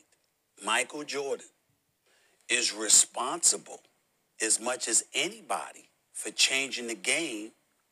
[0.66, 1.46] Michael Jordan,
[2.50, 3.80] is responsible
[4.42, 7.52] as much as anybody for changing the game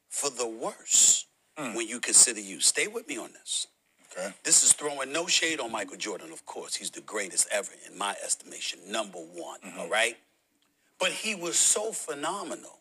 [0.10, 1.74] for the worse mm.
[1.78, 2.60] when you consider you.
[2.60, 3.68] Stay with me on this.
[4.12, 4.34] Okay.
[4.44, 6.76] This is throwing no shade on Michael Jordan, of course.
[6.76, 9.80] He's the greatest ever in my estimation, number one, mm-hmm.
[9.80, 10.18] all right?
[11.00, 12.80] But he was so phenomenal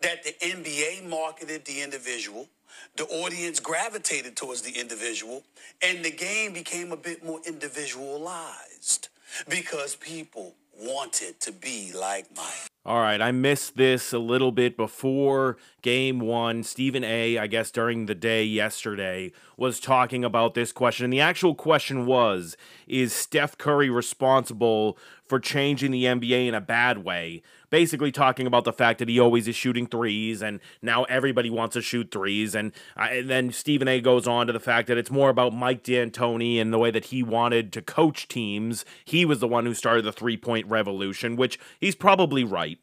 [0.00, 2.48] that the NBA marketed the individual,
[2.96, 5.42] the audience gravitated towards the individual,
[5.82, 9.08] and the game became a bit more individualized
[9.48, 12.70] because people wanted to be like Mike.
[12.86, 16.62] All right, I missed this a little bit before game one.
[16.62, 21.04] Stephen A., I guess during the day yesterday, was talking about this question.
[21.04, 22.56] And the actual question was
[22.86, 27.42] Is Steph Curry responsible for changing the NBA in a bad way?
[27.70, 31.74] Basically, talking about the fact that he always is shooting threes, and now everybody wants
[31.74, 32.54] to shoot threes.
[32.54, 34.00] And, and then Stephen A.
[34.00, 37.06] goes on to the fact that it's more about Mike D'Antoni and the way that
[37.06, 38.84] he wanted to coach teams.
[39.04, 42.78] He was the one who started the three point revolution, which he's probably right.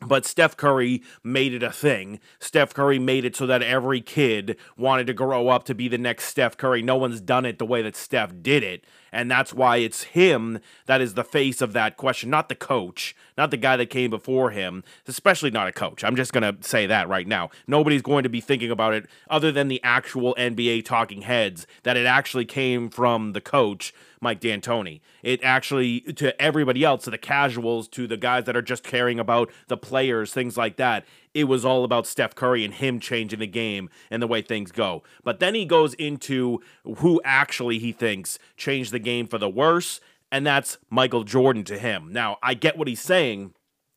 [0.00, 2.20] But Steph Curry made it a thing.
[2.38, 5.98] Steph Curry made it so that every kid wanted to grow up to be the
[5.98, 6.82] next Steph Curry.
[6.82, 8.84] No one's done it the way that Steph did it.
[9.12, 13.16] And that's why it's him that is the face of that question, not the coach,
[13.36, 16.04] not the guy that came before him, especially not a coach.
[16.04, 17.50] I'm just going to say that right now.
[17.66, 21.96] Nobody's going to be thinking about it other than the actual NBA talking heads that
[21.96, 25.00] it actually came from the coach Mike D'Antoni.
[25.22, 29.18] It actually, to everybody else, to the casuals, to the guys that are just caring
[29.18, 33.38] about the players, things like that, it was all about Steph Curry and him changing
[33.38, 35.02] the game and the way things go.
[35.24, 36.60] But then he goes into
[36.98, 41.78] who actually he thinks changed the game for the worse, and that's Michael Jordan to
[41.78, 42.12] him.
[42.12, 43.54] Now, I get what he's saying,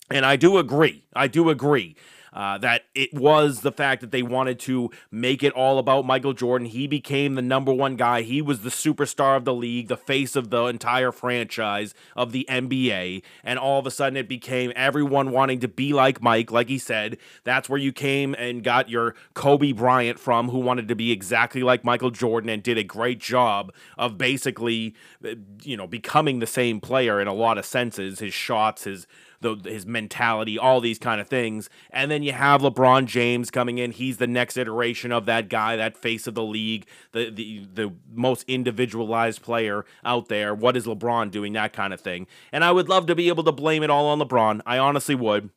[0.09, 1.05] and I do agree.
[1.15, 1.95] I do agree.
[2.33, 6.33] Uh, that it was the fact that they wanted to make it all about Michael
[6.33, 6.67] Jordan.
[6.67, 8.21] He became the number one guy.
[8.21, 12.45] He was the superstar of the league, the face of the entire franchise of the
[12.49, 13.23] NBA.
[13.43, 16.51] And all of a sudden, it became everyone wanting to be like Mike.
[16.51, 20.87] Like he said, that's where you came and got your Kobe Bryant from, who wanted
[20.87, 25.75] to be exactly like Michael Jordan and did a great job of basically, uh, you
[25.75, 28.19] know, becoming the same player in a lot of senses.
[28.19, 29.07] His shots, his
[29.41, 31.69] the, his mentality, all these kind of things.
[31.89, 33.91] And then you have LeBron James coming in.
[33.91, 37.93] He's the next iteration of that guy, that face of the league, the the the
[38.13, 40.53] most individualized player out there.
[40.55, 41.53] What is LeBron doing?
[41.53, 42.27] That kind of thing.
[42.51, 44.61] And I would love to be able to blame it all on LeBron.
[44.65, 45.49] I honestly would.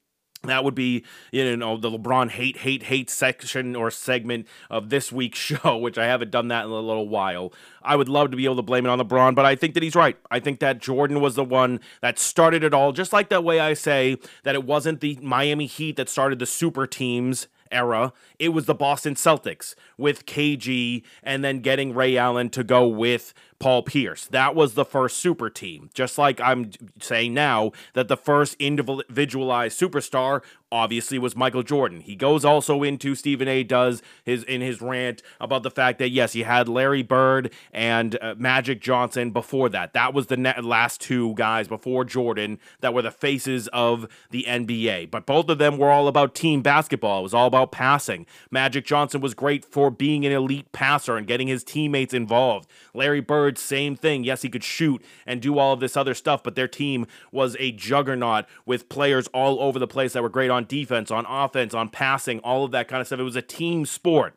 [0.45, 5.11] That would be, you know, the LeBron hate, hate, hate section or segment of this
[5.13, 7.53] week's show, which I haven't done that in a little while.
[7.83, 9.83] I would love to be able to blame it on LeBron, but I think that
[9.83, 10.17] he's right.
[10.31, 13.61] I think that Jordan was the one that started it all, just like that way
[13.61, 18.13] I say that it wasn't the Miami Heat that started the super teams era.
[18.39, 23.35] It was the Boston Celtics with KG and then getting Ray Allen to go with
[23.59, 24.27] Paul Pierce.
[24.27, 25.91] That was the first super team.
[25.95, 30.43] Just like I'm saying now that the first individualized superstar
[30.75, 32.01] obviously was Michael Jordan.
[32.01, 36.11] He goes also into Stephen A does his in his rant about the fact that
[36.11, 39.93] yes, he had Larry Bird and uh, Magic Johnson before that.
[39.93, 45.13] That was the last two guys before Jordan that were the faces of the NBA.
[45.13, 47.21] But both of them were all about team basketball.
[47.21, 48.27] It was all about passing.
[48.51, 52.69] Magic Johnson was great for being an elite passer and getting his teammates involved.
[52.93, 54.25] Larry Bird, same thing.
[54.25, 57.57] Yes, he could shoot and do all of this other stuff, but their team was
[57.59, 61.75] a juggernaut with players all over the place that were great on defense, on offense,
[61.75, 63.21] on passing, all of that kind of stuff.
[63.21, 64.35] It was a team sport.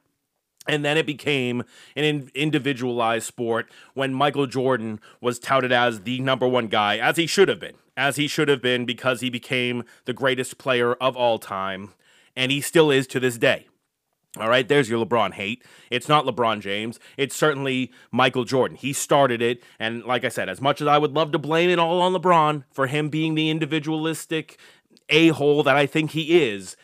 [0.67, 1.63] And then it became
[1.96, 7.26] an individualized sport when Michael Jordan was touted as the number one guy, as he
[7.26, 11.15] should have been, as he should have been because he became the greatest player of
[11.15, 11.93] all time.
[12.36, 13.67] And he still is to this day.
[14.36, 15.63] All right, there's your LeBron hate.
[15.90, 17.00] It's not LeBron James.
[17.16, 18.78] It's certainly Michael Jordan.
[18.78, 19.63] He started it.
[19.80, 22.13] And like I said, as much as I would love to blame it all on
[22.13, 24.60] LeBron for him being the individualistic
[25.10, 26.76] a hole that I think he is,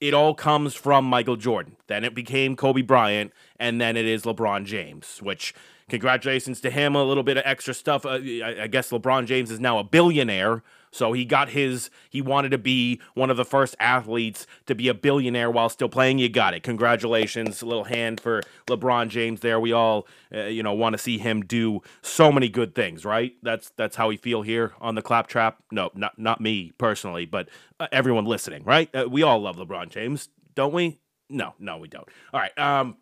[0.00, 1.76] it all comes from Michael Jordan.
[1.86, 5.54] Then it became Kobe Bryant, and then it is LeBron James, which
[5.88, 6.96] congratulations to him.
[6.96, 8.06] A little bit of extra stuff.
[8.06, 12.50] Uh, I guess LeBron James is now a billionaire so he got his, he wanted
[12.50, 16.18] to be one of the first athletes to be a billionaire while still playing.
[16.18, 16.62] You got it.
[16.62, 17.62] Congratulations.
[17.62, 19.58] A little hand for LeBron James there.
[19.58, 23.32] We all, uh, you know, want to see him do so many good things, right?
[23.42, 25.58] That's that's how we feel here on the claptrap.
[25.72, 27.48] No, not not me personally, but
[27.80, 28.94] uh, everyone listening, right?
[28.94, 30.98] Uh, we all love LeBron James, don't we?
[31.30, 32.06] No, no, we don't.
[32.34, 32.56] All right.
[32.58, 32.98] Um,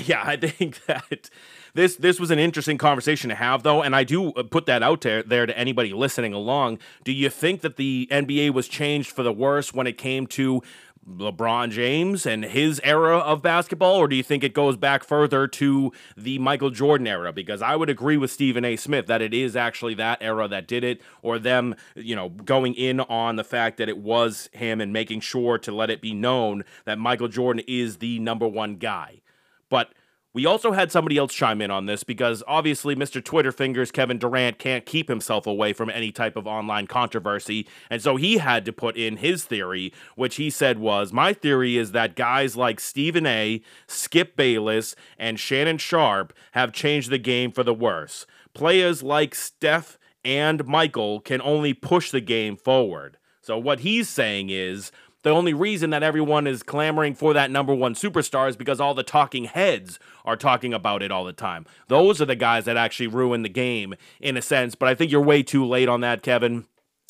[0.00, 1.30] yeah, I think that
[1.74, 4.82] this this was an interesting conversation to have though and i do uh, put that
[4.82, 9.10] out there, there to anybody listening along do you think that the nba was changed
[9.10, 10.62] for the worse when it came to
[11.08, 15.46] LeBron James and his era of basketball, or do you think it goes back further
[15.46, 17.32] to the Michael Jordan era?
[17.32, 18.74] Because I would agree with Stephen A.
[18.74, 22.74] Smith that it is actually that era that did it, or them, you know, going
[22.74, 26.12] in on the fact that it was him and making sure to let it be
[26.12, 29.20] known that Michael Jordan is the number one guy.
[29.70, 29.92] But
[30.36, 33.24] we also had somebody else chime in on this because obviously Mr.
[33.24, 37.66] Twitter fingers Kevin Durant can't keep himself away from any type of online controversy.
[37.88, 41.78] And so he had to put in his theory, which he said was My theory
[41.78, 47.50] is that guys like Stephen A., Skip Bayless, and Shannon Sharpe have changed the game
[47.50, 48.26] for the worse.
[48.52, 53.16] Players like Steph and Michael can only push the game forward.
[53.40, 54.90] So what he's saying is
[55.26, 58.94] the only reason that everyone is clamoring for that number one superstar is because all
[58.94, 61.66] the talking heads are talking about it all the time.
[61.88, 65.10] Those are the guys that actually ruin the game in a sense, but I think
[65.10, 66.66] you're way too late on that, Kevin.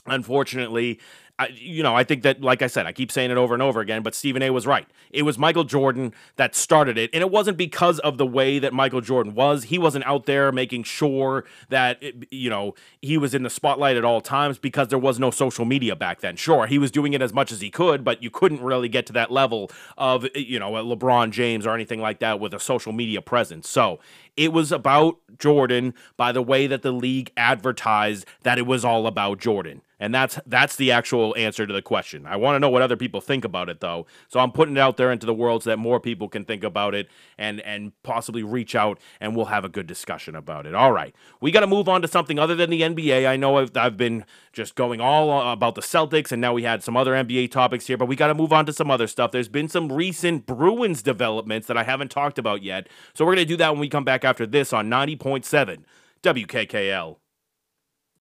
[0.07, 0.98] Unfortunately,
[1.38, 3.62] I, you know, I think that, like I said, I keep saying it over and
[3.62, 4.87] over again, but Stephen A was right.
[5.11, 8.72] It was Michael Jordan that started it, and it wasn't because of the way that
[8.72, 9.64] Michael Jordan was.
[9.64, 13.96] He wasn't out there making sure that, it, you know, he was in the spotlight
[13.96, 16.37] at all times because there was no social media back then.
[16.37, 19.05] Sure, he was doing it as much as he could, but you couldn't really get
[19.07, 22.92] to that level of, you know, LeBron James or anything like that with a social
[22.92, 23.68] media presence.
[23.68, 24.01] So
[24.37, 29.07] it was about Jordan by the way that the league advertised that it was all
[29.07, 29.83] about Jordan.
[29.99, 32.27] And that's that's the actual answer to the question.
[32.27, 34.07] I want to know what other people think about it though.
[34.29, 36.64] So I'm putting it out there into the world so that more people can think
[36.64, 40.75] about it and and possibly reach out and we'll have a good discussion about it.
[40.75, 41.14] All right.
[41.40, 43.27] We got to move on to something other than the NBA.
[43.27, 46.83] I know I've, I've been just going all about the Celtics and now we had
[46.83, 49.33] some other NBA topics here, but we got to move on to some other stuff.
[49.33, 52.87] There's been some recent Bruins developments that I haven't talked about yet.
[53.14, 55.84] So we're going to do that when we come back after this on 90.7
[56.22, 57.16] WKKL.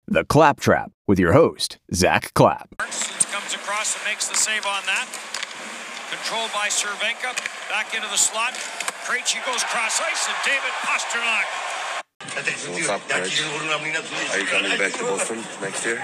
[0.06, 2.76] The Claptrap with your host, Zack Clapp.
[2.76, 5.08] Comes across and makes the save on that.
[6.10, 7.34] Controlled by Cervenka.
[7.68, 8.52] Back into the slot.
[9.04, 11.48] Krejci goes cross ice, and David Pastrnak.
[12.72, 13.42] What's up, Coach?
[13.42, 16.02] Are you coming back to Boston next year?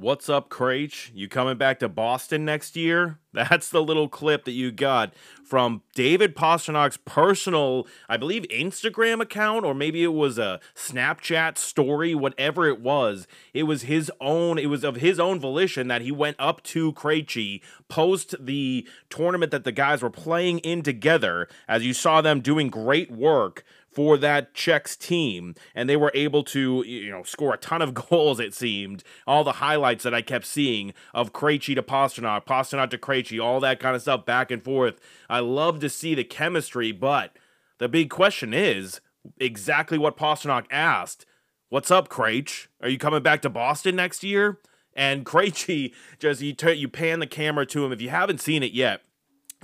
[0.00, 1.10] What's up, Krejci?
[1.12, 3.18] You coming back to Boston next year?
[3.32, 5.12] That's the little clip that you got
[5.44, 12.14] from David Pastrnak's personal, I believe, Instagram account, or maybe it was a Snapchat story,
[12.14, 13.26] whatever it was.
[13.52, 16.92] It was his own, it was of his own volition that he went up to
[16.92, 22.38] Krejci post the tournament that the guys were playing in together, as you saw them
[22.38, 23.64] doing great work
[23.98, 27.94] for that Czechs team, and they were able to, you know, score a ton of
[28.08, 28.38] goals.
[28.38, 32.98] It seemed all the highlights that I kept seeing of Krejci to Pastrnak, Pastrnak to
[32.98, 35.00] Krejci, all that kind of stuff back and forth.
[35.28, 37.34] I love to see the chemistry, but
[37.78, 39.00] the big question is
[39.40, 41.26] exactly what Pastrnak asked.
[41.68, 42.68] What's up, Krejci?
[42.80, 44.60] Are you coming back to Boston next year?
[44.94, 48.62] And Krejci just you t- you pan the camera to him if you haven't seen
[48.62, 49.02] it yet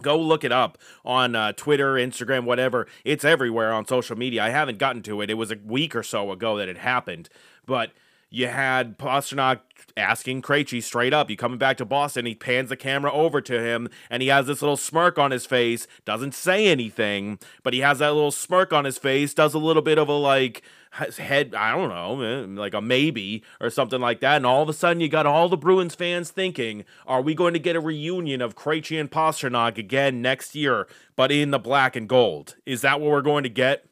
[0.03, 2.87] Go look it up on uh, Twitter, Instagram, whatever.
[3.05, 4.43] It's everywhere on social media.
[4.43, 5.31] I haven't gotten to it.
[5.31, 7.29] It was a week or so ago that it happened.
[7.65, 7.93] But
[8.29, 9.61] you had Pastrnak
[9.97, 13.61] asking Krejci straight up, "You coming back to Boston?" He pans the camera over to
[13.61, 15.87] him, and he has this little smirk on his face.
[16.05, 19.33] Doesn't say anything, but he has that little smirk on his face.
[19.35, 20.63] Does a little bit of a like
[20.95, 24.37] head, I don't know, eh, like a maybe or something like that.
[24.37, 27.55] And all of a sudden, you got all the Bruins fans thinking, are we going
[27.55, 30.87] to get a reunion of Krejci and Pastrnak again next year,
[31.17, 32.57] but in the black and gold?
[32.65, 33.87] Is that what we're going to get?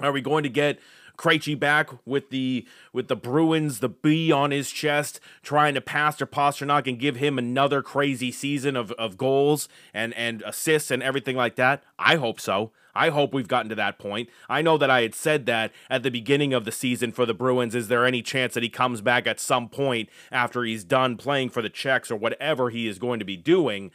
[0.00, 0.78] Are we going to get
[1.16, 6.16] Krejci back with the with the Bruins, the B on his chest, trying to pass
[6.16, 11.02] to Pastrnak and give him another crazy season of, of goals and, and assists and
[11.02, 11.82] everything like that?
[11.98, 12.72] I hope so.
[12.96, 14.28] I hope we've gotten to that point.
[14.48, 17.34] I know that I had said that at the beginning of the season for the
[17.34, 17.74] Bruins.
[17.74, 21.50] Is there any chance that he comes back at some point after he's done playing
[21.50, 23.90] for the Czechs or whatever he is going to be doing?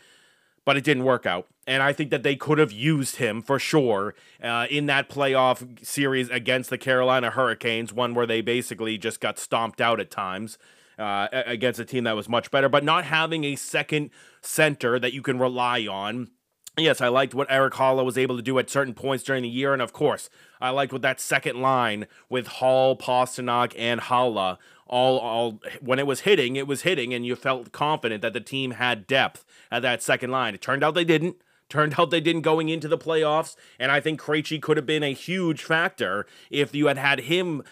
[0.66, 1.48] but it didn't work out.
[1.68, 5.86] And I think that they could have used him for sure uh, in that playoff
[5.86, 10.58] series against the Carolina Hurricanes, one where they basically just got stomped out at times.
[11.00, 15.14] Uh, against a team that was much better, but not having a second center that
[15.14, 16.30] you can rely on
[16.78, 19.50] Yes, I liked what Erik Haula was able to do at certain points during the
[19.50, 20.30] year, and of course,
[20.62, 24.58] I liked what that second line with Hall, Pastrnak, and Haula
[24.92, 28.42] all all when it was hitting, it was hitting, and you felt confident that the
[28.42, 30.54] team had depth at that second line.
[30.54, 31.38] It turned out they didn't.
[31.70, 35.04] Turned out they didn't going into the playoffs, and I think Krejci could have been
[35.04, 37.64] a huge factor if you had had him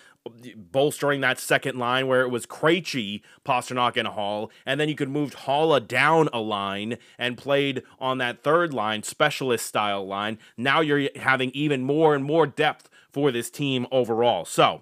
[0.56, 5.10] bolstering that second line where it was Krejci, Pastrnak, and Hall, and then you could
[5.10, 10.38] move Haula down a line and played on that third line, specialist style line.
[10.58, 14.46] Now you're having even more and more depth for this team overall.
[14.46, 14.82] So,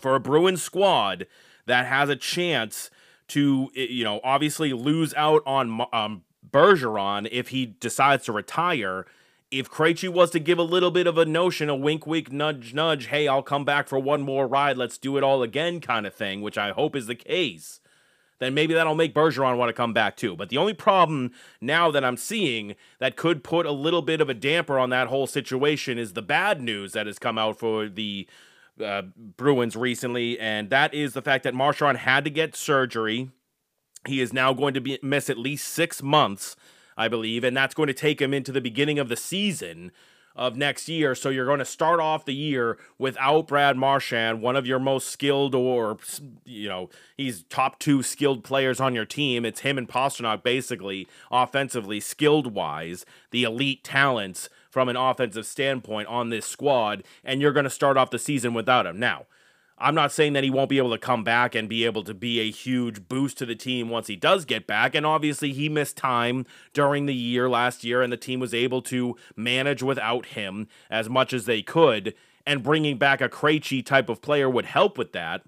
[0.00, 1.26] for a Bruins squad
[1.66, 2.90] that has a chance
[3.28, 9.06] to, you know, obviously lose out on um, Bergeron if he decides to retire.
[9.52, 12.72] If Krejci was to give a little bit of a notion, a wink, wink, nudge,
[12.72, 16.06] nudge, hey, I'll come back for one more ride, let's do it all again kind
[16.06, 17.80] of thing, which I hope is the case,
[18.38, 20.34] then maybe that'll make Bergeron want to come back too.
[20.36, 24.30] But the only problem now that I'm seeing that could put a little bit of
[24.30, 27.90] a damper on that whole situation is the bad news that has come out for
[27.90, 28.26] the
[28.82, 29.02] uh,
[29.36, 33.28] Bruins recently, and that is the fact that Marchand had to get surgery.
[34.06, 36.56] He is now going to be miss at least six months,
[36.96, 39.92] I believe, and that's going to take him into the beginning of the season
[40.34, 41.14] of next year.
[41.14, 45.08] So you're going to start off the year without Brad Marchand, one of your most
[45.08, 45.98] skilled, or
[46.44, 49.44] you know, he's top two skilled players on your team.
[49.44, 56.08] It's him and Pastrnak, basically offensively, skilled wise, the elite talents from an offensive standpoint
[56.08, 58.98] on this squad, and you're going to start off the season without him.
[58.98, 59.26] Now,
[59.82, 62.14] I'm not saying that he won't be able to come back and be able to
[62.14, 64.94] be a huge boost to the team once he does get back.
[64.94, 68.80] And obviously, he missed time during the year last year, and the team was able
[68.82, 72.14] to manage without him as much as they could.
[72.46, 75.42] And bringing back a Krejci type of player would help with that.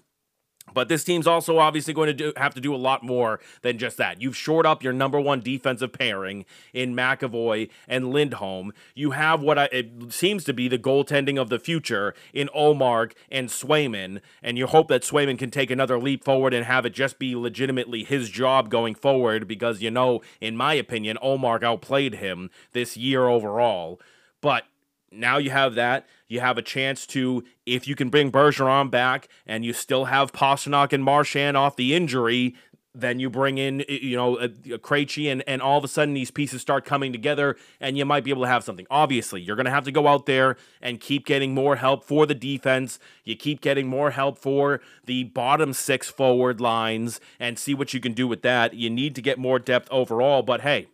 [0.73, 3.77] But this team's also obviously going to do, have to do a lot more than
[3.77, 4.21] just that.
[4.21, 8.73] You've shored up your number one defensive pairing in McAvoy and Lindholm.
[8.93, 13.13] You have what I, it seems to be the goaltending of the future in Ullmark
[13.31, 16.93] and Swayman, and you hope that Swayman can take another leap forward and have it
[16.93, 22.15] just be legitimately his job going forward because, you know, in my opinion, Ullmark outplayed
[22.15, 24.01] him this year overall.
[24.41, 24.63] But
[25.11, 26.07] now you have that.
[26.27, 30.31] You have a chance to, if you can bring Bergeron back and you still have
[30.31, 32.55] Pastrnak and Marchand off the injury,
[32.97, 36.13] then you bring in, you know, a, a Krejci, and, and all of a sudden
[36.13, 38.87] these pieces start coming together, and you might be able to have something.
[38.89, 42.25] Obviously, you're going to have to go out there and keep getting more help for
[42.25, 42.97] the defense.
[43.25, 47.99] You keep getting more help for the bottom six forward lines and see what you
[47.99, 48.73] can do with that.
[48.73, 50.87] You need to get more depth overall, but hey,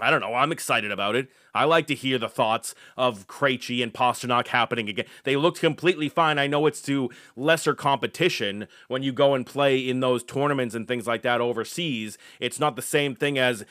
[0.00, 0.34] I don't know.
[0.34, 1.28] I'm excited about it.
[1.54, 5.06] I like to hear the thoughts of Krejci and Pastrnak happening again.
[5.24, 6.38] They looked completely fine.
[6.38, 10.86] I know it's to lesser competition when you go and play in those tournaments and
[10.86, 12.18] things like that overseas.
[12.40, 13.64] It's not the same thing as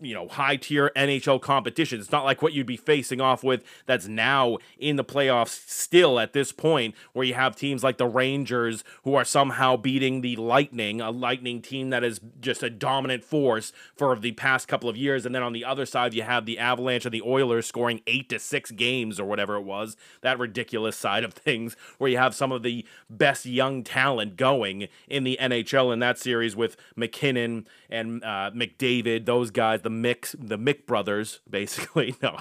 [0.00, 2.00] you know high tier NHL competition.
[2.00, 6.18] It's not like what you'd be facing off with that's now in the playoffs still
[6.18, 10.36] at this point, where you have teams like the Rangers who are somehow beating the
[10.36, 14.96] Lightning, a Lightning team that is just a dominant force for the past couple of
[14.96, 18.00] years, and then on the other side you have the Avalanche and the Oilers scoring
[18.06, 19.96] eight to six games or whatever it was.
[20.22, 24.88] That ridiculous side of things, where you have some of the best young talent going
[25.08, 30.34] in the NHL in that series with MacKinnon and uh, McDavid, those guys, the Mix,
[30.38, 32.14] the Mick brothers, basically.
[32.22, 32.38] No,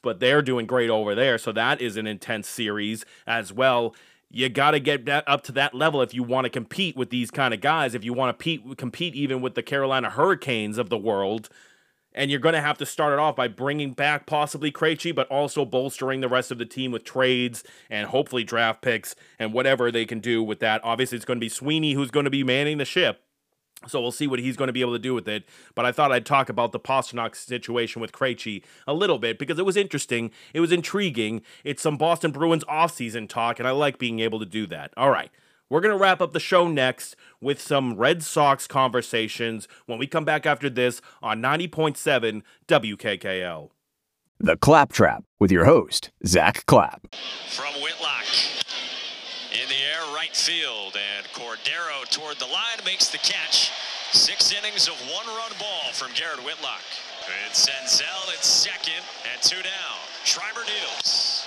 [0.00, 1.38] but they're doing great over there.
[1.38, 3.94] So that is an intense series as well
[4.30, 7.10] you got to get that up to that level if you want to compete with
[7.10, 7.94] these kind of guys.
[7.94, 11.48] If you want to compete even with the Carolina Hurricanes of the world,
[12.14, 15.28] and you're going to have to start it off by bringing back possibly Krejci, but
[15.28, 19.90] also bolstering the rest of the team with trades and hopefully draft picks and whatever
[19.90, 20.80] they can do with that.
[20.84, 23.22] Obviously, it's going to be Sweeney who's going to be manning the ship.
[23.86, 25.44] So we'll see what he's going to be able to do with it.
[25.76, 29.58] But I thought I'd talk about the Pastrnak situation with Krejci a little bit because
[29.58, 30.32] it was interesting.
[30.52, 31.42] It was intriguing.
[31.62, 34.92] It's some Boston Bruins offseason talk, and I like being able to do that.
[34.96, 35.30] All right.
[35.70, 40.06] We're going to wrap up the show next with some Red Sox conversations when we
[40.06, 43.70] come back after this on 90.7 WKKL.
[44.40, 47.14] The Claptrap with your host, Zack Clapp.
[47.50, 48.24] From Whitlock
[49.52, 53.72] in the air, right field, and Cordero toward the line makes the catch.
[54.12, 56.80] Six innings of one run ball from Garrett Whitlock.
[57.44, 59.98] It's Senzel at second and two down.
[60.24, 61.44] Schreiber deals.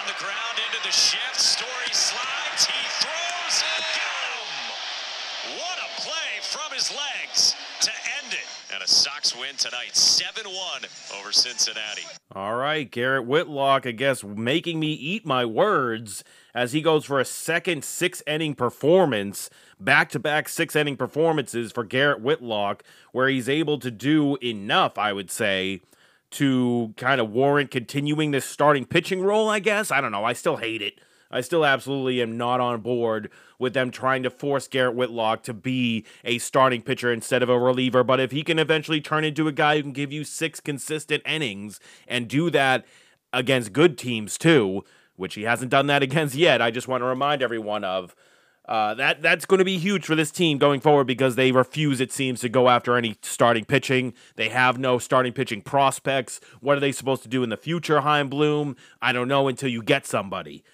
[0.00, 1.36] On the ground into the shift.
[1.36, 2.64] Story slides.
[2.64, 5.58] He throws and got him.
[5.60, 7.90] What a play from his legs to
[8.22, 8.46] end it.
[8.72, 12.02] And a Sox win tonight, 7-1 over Cincinnati.
[12.34, 16.24] All right, Garrett Whitlock, I guess, making me eat my words
[16.54, 21.70] as he goes for a second six inning performance, back to back six inning performances
[21.70, 22.82] for Garrett Whitlock,
[23.12, 25.82] where he's able to do enough, I would say,
[26.30, 29.90] to kind of warrant continuing this starting pitching role, I guess.
[29.90, 30.24] I don't know.
[30.24, 30.98] I still hate it.
[31.30, 35.54] I still absolutely am not on board with them trying to force Garrett Whitlock to
[35.54, 38.02] be a starting pitcher instead of a reliever.
[38.02, 41.22] But if he can eventually turn into a guy who can give you six consistent
[41.26, 42.86] innings and do that
[43.32, 44.84] against good teams too,
[45.16, 48.14] which he hasn't done that against yet, I just want to remind everyone of.
[48.68, 52.02] Uh, that that's going to be huge for this team going forward because they refuse,
[52.02, 54.12] it seems, to go after any starting pitching.
[54.36, 56.38] They have no starting pitching prospects.
[56.60, 58.76] What are they supposed to do in the future, Chaim Bloom?
[59.00, 60.64] I don't know until you get somebody.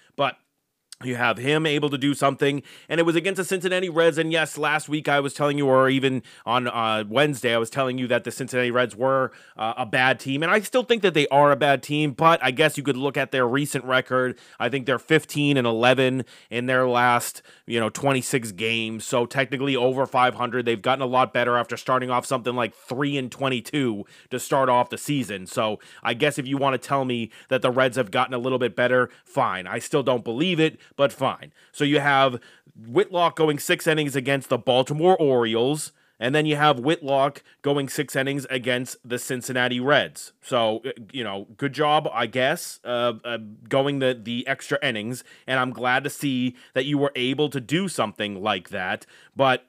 [1.05, 4.17] You have him able to do something, and it was against the Cincinnati Reds.
[4.17, 7.69] And yes, last week I was telling you, or even on uh, Wednesday, I was
[7.69, 11.01] telling you that the Cincinnati Reds were uh, a bad team, and I still think
[11.01, 12.11] that they are a bad team.
[12.11, 14.37] But I guess you could look at their recent record.
[14.59, 19.05] I think they're 15 and 11 in their last, you know, 26 games.
[19.05, 20.65] So technically over 500.
[20.65, 24.69] They've gotten a lot better after starting off something like three and 22 to start
[24.69, 25.47] off the season.
[25.47, 28.37] So I guess if you want to tell me that the Reds have gotten a
[28.37, 29.67] little bit better, fine.
[29.67, 31.53] I still don't believe it but fine.
[31.71, 32.39] So you have
[32.75, 38.15] Whitlock going six innings against the Baltimore Orioles, and then you have Whitlock going six
[38.15, 40.33] innings against the Cincinnati Reds.
[40.41, 43.37] So uh, you know, good job, I guess, uh, uh,
[43.67, 47.59] going the the extra innings, and I'm glad to see that you were able to
[47.59, 49.05] do something like that.
[49.35, 49.65] But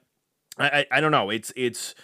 [0.57, 1.29] I, I, I don't know.
[1.29, 1.95] It's it's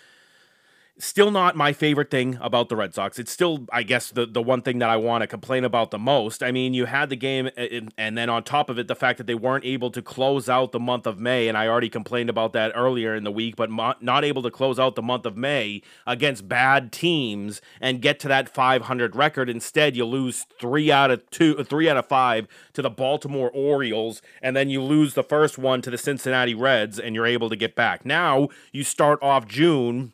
[0.99, 3.17] Still not my favorite thing about the Red Sox.
[3.17, 5.97] It's still, I guess, the, the one thing that I want to complain about the
[5.97, 6.43] most.
[6.43, 7.49] I mean, you had the game,
[7.97, 10.71] and then on top of it, the fact that they weren't able to close out
[10.71, 13.71] the month of May, and I already complained about that earlier in the week, but
[13.71, 18.27] not able to close out the month of May against bad teams and get to
[18.27, 19.49] that 500 record.
[19.49, 24.21] Instead, you lose three out of two, three out of five to the Baltimore Orioles,
[24.43, 27.55] and then you lose the first one to the Cincinnati Reds, and you're able to
[27.55, 28.05] get back.
[28.05, 30.13] Now you start off June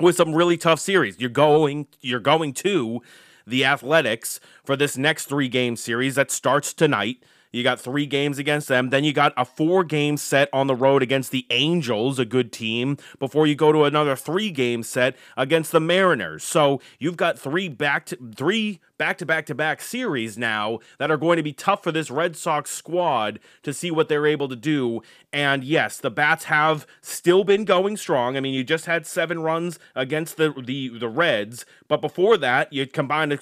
[0.00, 1.20] with some really tough series.
[1.20, 3.00] You're going you're going to
[3.46, 7.22] the Athletics for this next 3 game series that starts tonight.
[7.52, 8.90] You got three games against them.
[8.90, 12.52] Then you got a four game set on the road against the Angels, a good
[12.52, 16.44] team, before you go to another three game set against the Mariners.
[16.44, 21.10] So you've got three back to three back to back to back series now that
[21.10, 24.48] are going to be tough for this Red Sox squad to see what they're able
[24.48, 25.00] to do.
[25.32, 28.36] And yes, the bats have still been going strong.
[28.36, 32.72] I mean, you just had seven runs against the the, the Reds, but before that,
[32.72, 33.32] you combined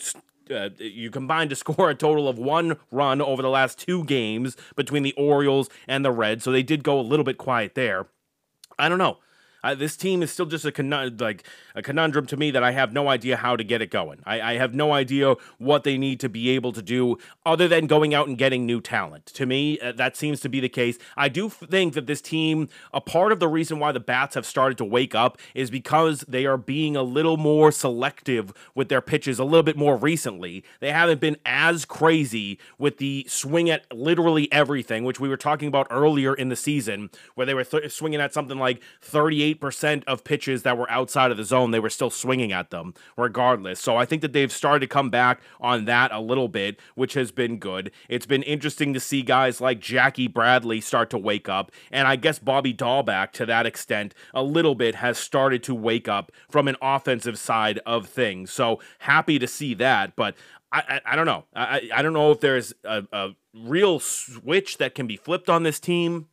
[0.51, 4.57] uh, you combined to score a total of one run over the last two games
[4.74, 8.07] between the Orioles and the Reds, so they did go a little bit quiet there.
[8.78, 9.18] I don't know.
[9.66, 11.42] Uh, this team is still just a conun- like
[11.74, 14.20] a conundrum to me that I have no idea how to get it going.
[14.24, 17.88] I, I have no idea what they need to be able to do other than
[17.88, 19.26] going out and getting new talent.
[19.26, 20.98] To me, uh, that seems to be the case.
[21.16, 24.46] I do think that this team, a part of the reason why the bats have
[24.46, 29.00] started to wake up is because they are being a little more selective with their
[29.00, 30.62] pitches a little bit more recently.
[30.78, 35.66] They haven't been as crazy with the swing at literally everything, which we were talking
[35.66, 40.24] about earlier in the season, where they were th- swinging at something like 38% of
[40.24, 41.70] pitches that were outside of the zone.
[41.70, 43.80] They were still swinging at them regardless.
[43.80, 47.14] So I think that they've started to come back on that a little bit, which
[47.14, 47.90] has been good.
[48.09, 51.72] It's been interesting to see guys like Jackie Bradley start to wake up.
[51.90, 56.09] And I guess Bobby Dalbec, to that extent, a little bit has started to wake
[56.09, 58.50] up from an offensive side of things.
[58.50, 60.16] So happy to see that.
[60.16, 60.36] But
[60.72, 61.44] I, I, I don't know.
[61.54, 65.62] I, I don't know if there's a, a real switch that can be flipped on
[65.62, 66.28] this team.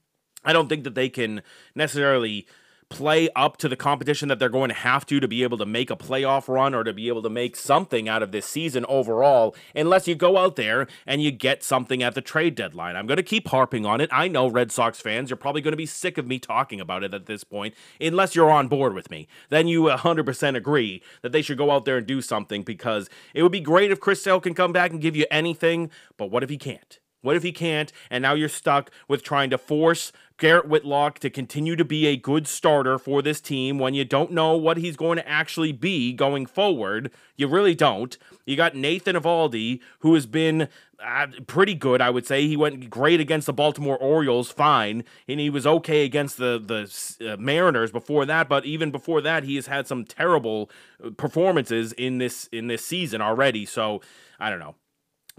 [0.45, 1.41] I don't think that they can
[1.75, 2.47] necessarily
[2.93, 5.65] play up to the competition that they're going to have to to be able to
[5.65, 8.85] make a playoff run or to be able to make something out of this season
[8.87, 12.95] overall unless you go out there and you get something at the trade deadline.
[12.95, 14.11] I'm going to keep harping on it.
[14.11, 17.03] I know Red Sox fans, you're probably going to be sick of me talking about
[17.03, 19.27] it at this point unless you're on board with me.
[19.49, 23.41] Then you 100% agree that they should go out there and do something because it
[23.41, 26.43] would be great if Chris Sale can come back and give you anything, but what
[26.43, 26.99] if he can't?
[27.23, 27.91] What if he can't?
[28.11, 32.17] And now you're stuck with trying to force Garrett Whitlock to continue to be a
[32.17, 36.11] good starter for this team when you don't know what he's going to actually be
[36.11, 37.11] going forward.
[37.37, 38.17] You really don't.
[38.45, 40.67] You got Nathan Eovaldi, who has been
[41.01, 42.45] uh, pretty good, I would say.
[42.45, 47.33] He went great against the Baltimore Orioles, fine, and he was okay against the the
[47.33, 48.49] uh, Mariners before that.
[48.49, 50.69] But even before that, he has had some terrible
[51.01, 53.65] uh, performances in this in this season already.
[53.65, 54.01] So
[54.41, 54.75] I don't know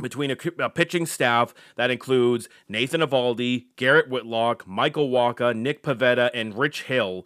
[0.01, 6.31] between a, a, pitching staff that includes Nathan Eovaldi, Garrett Whitlock, Michael Wacha, Nick Pivetta,
[6.35, 7.25] and Rich Hill.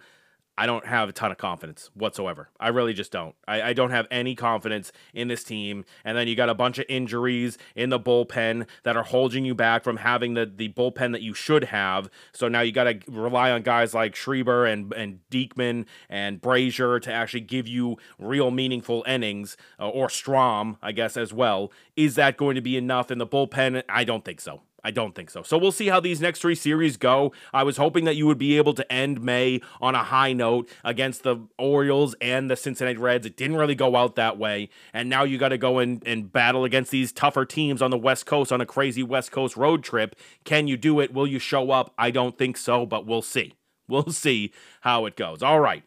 [0.59, 2.50] I don't have a ton of confidence whatsoever.
[2.59, 3.36] I really just don't.
[3.46, 5.84] I, I, don't have any confidence in this team.
[6.04, 9.54] And then you got a bunch of injuries in the bullpen that are holding you
[9.54, 12.11] back from having the, the bullpen that you should have.
[12.32, 17.00] So now you got to rely on guys like Schreiber and, and Diekman and Brasier
[17.02, 21.70] to actually give you real meaningful innings, uh, or Strahm, I guess, as well.
[21.94, 23.84] Is that going to be enough in the bullpen?
[23.88, 24.62] I don't think so.
[24.85, 25.43] I don't think so.
[25.43, 27.33] So we'll see how these next three series go.
[27.53, 30.68] I was hoping that you would be able to end May on a high note
[30.85, 33.26] against the Orioles and the Cincinnati Reds.
[33.26, 34.68] It didn't really go out that way.
[34.93, 37.99] And now you got to go in and battle against these tougher teams on the
[37.99, 40.14] West Coast on a crazy West Coast road trip.
[40.45, 41.12] Can you do it?
[41.12, 41.93] Will you show up?
[41.99, 43.55] I don't think so, but we'll see.
[43.89, 44.53] We'll see
[44.83, 45.43] how it goes.
[45.43, 45.83] All right.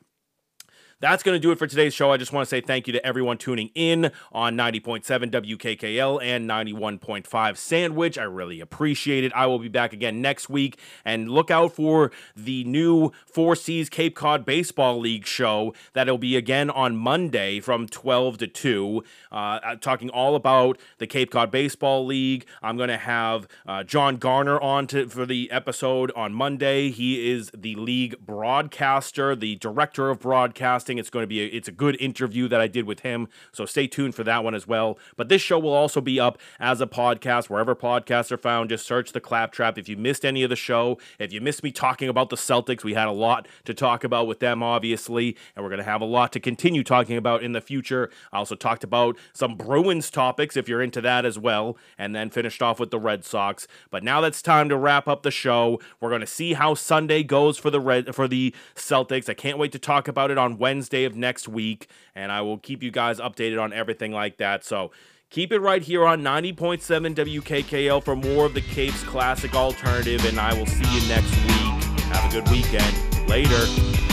[1.02, 2.12] That's going to do it for today's show.
[2.12, 6.47] I just want to say thank you to everyone tuning in on 90.7 WKKL and
[6.47, 8.20] 91.5 Sandwich.
[8.20, 9.32] I really appreciate it.
[9.34, 10.78] I will be back again next week.
[11.04, 16.36] And look out for the new Four Seas Cape Cod Baseball League show that'll be
[16.36, 22.06] again on Monday from 12 to 2, uh, talking all about the Cape Cod Baseball
[22.06, 22.45] League.
[22.62, 26.91] I'm going to have uh, John Garner on to, for the episode on Monday.
[26.91, 31.68] He is the league broadcaster, the director of broadcasting it's going to be a, it's
[31.68, 33.28] a good interview that I did with him.
[33.52, 34.98] So stay tuned for that one as well.
[35.18, 38.70] But this show will also be up as a podcast wherever podcasts are found.
[38.70, 39.78] Just search the Claptrap.
[39.78, 42.84] If you missed any of the show, if you missed me talking about the Celtics,
[42.84, 46.02] we had a lot to talk about with them, obviously, and we're going to have
[46.02, 48.10] a lot to continue talking about in the future.
[48.32, 52.30] I also talked about some Bruins topics if you're into that as well, and then
[52.30, 53.68] finished off with the Red Sox.
[53.89, 55.80] But now that's time to wrap up the show.
[56.00, 59.30] We're going to see how Sunday goes for the Red for the Celtics.
[59.30, 62.41] I can't wait to talk about it on Wednesday Wednesday of next week, and I
[62.41, 64.65] will keep you guys updated on everything like that.
[64.65, 64.89] So
[65.29, 70.39] keep it right here on 90.7 WKKL for more of the Capes Classic Alternative, and
[70.39, 71.99] I will see you next week.
[72.09, 73.29] Have a good weekend.
[73.29, 74.11] Later.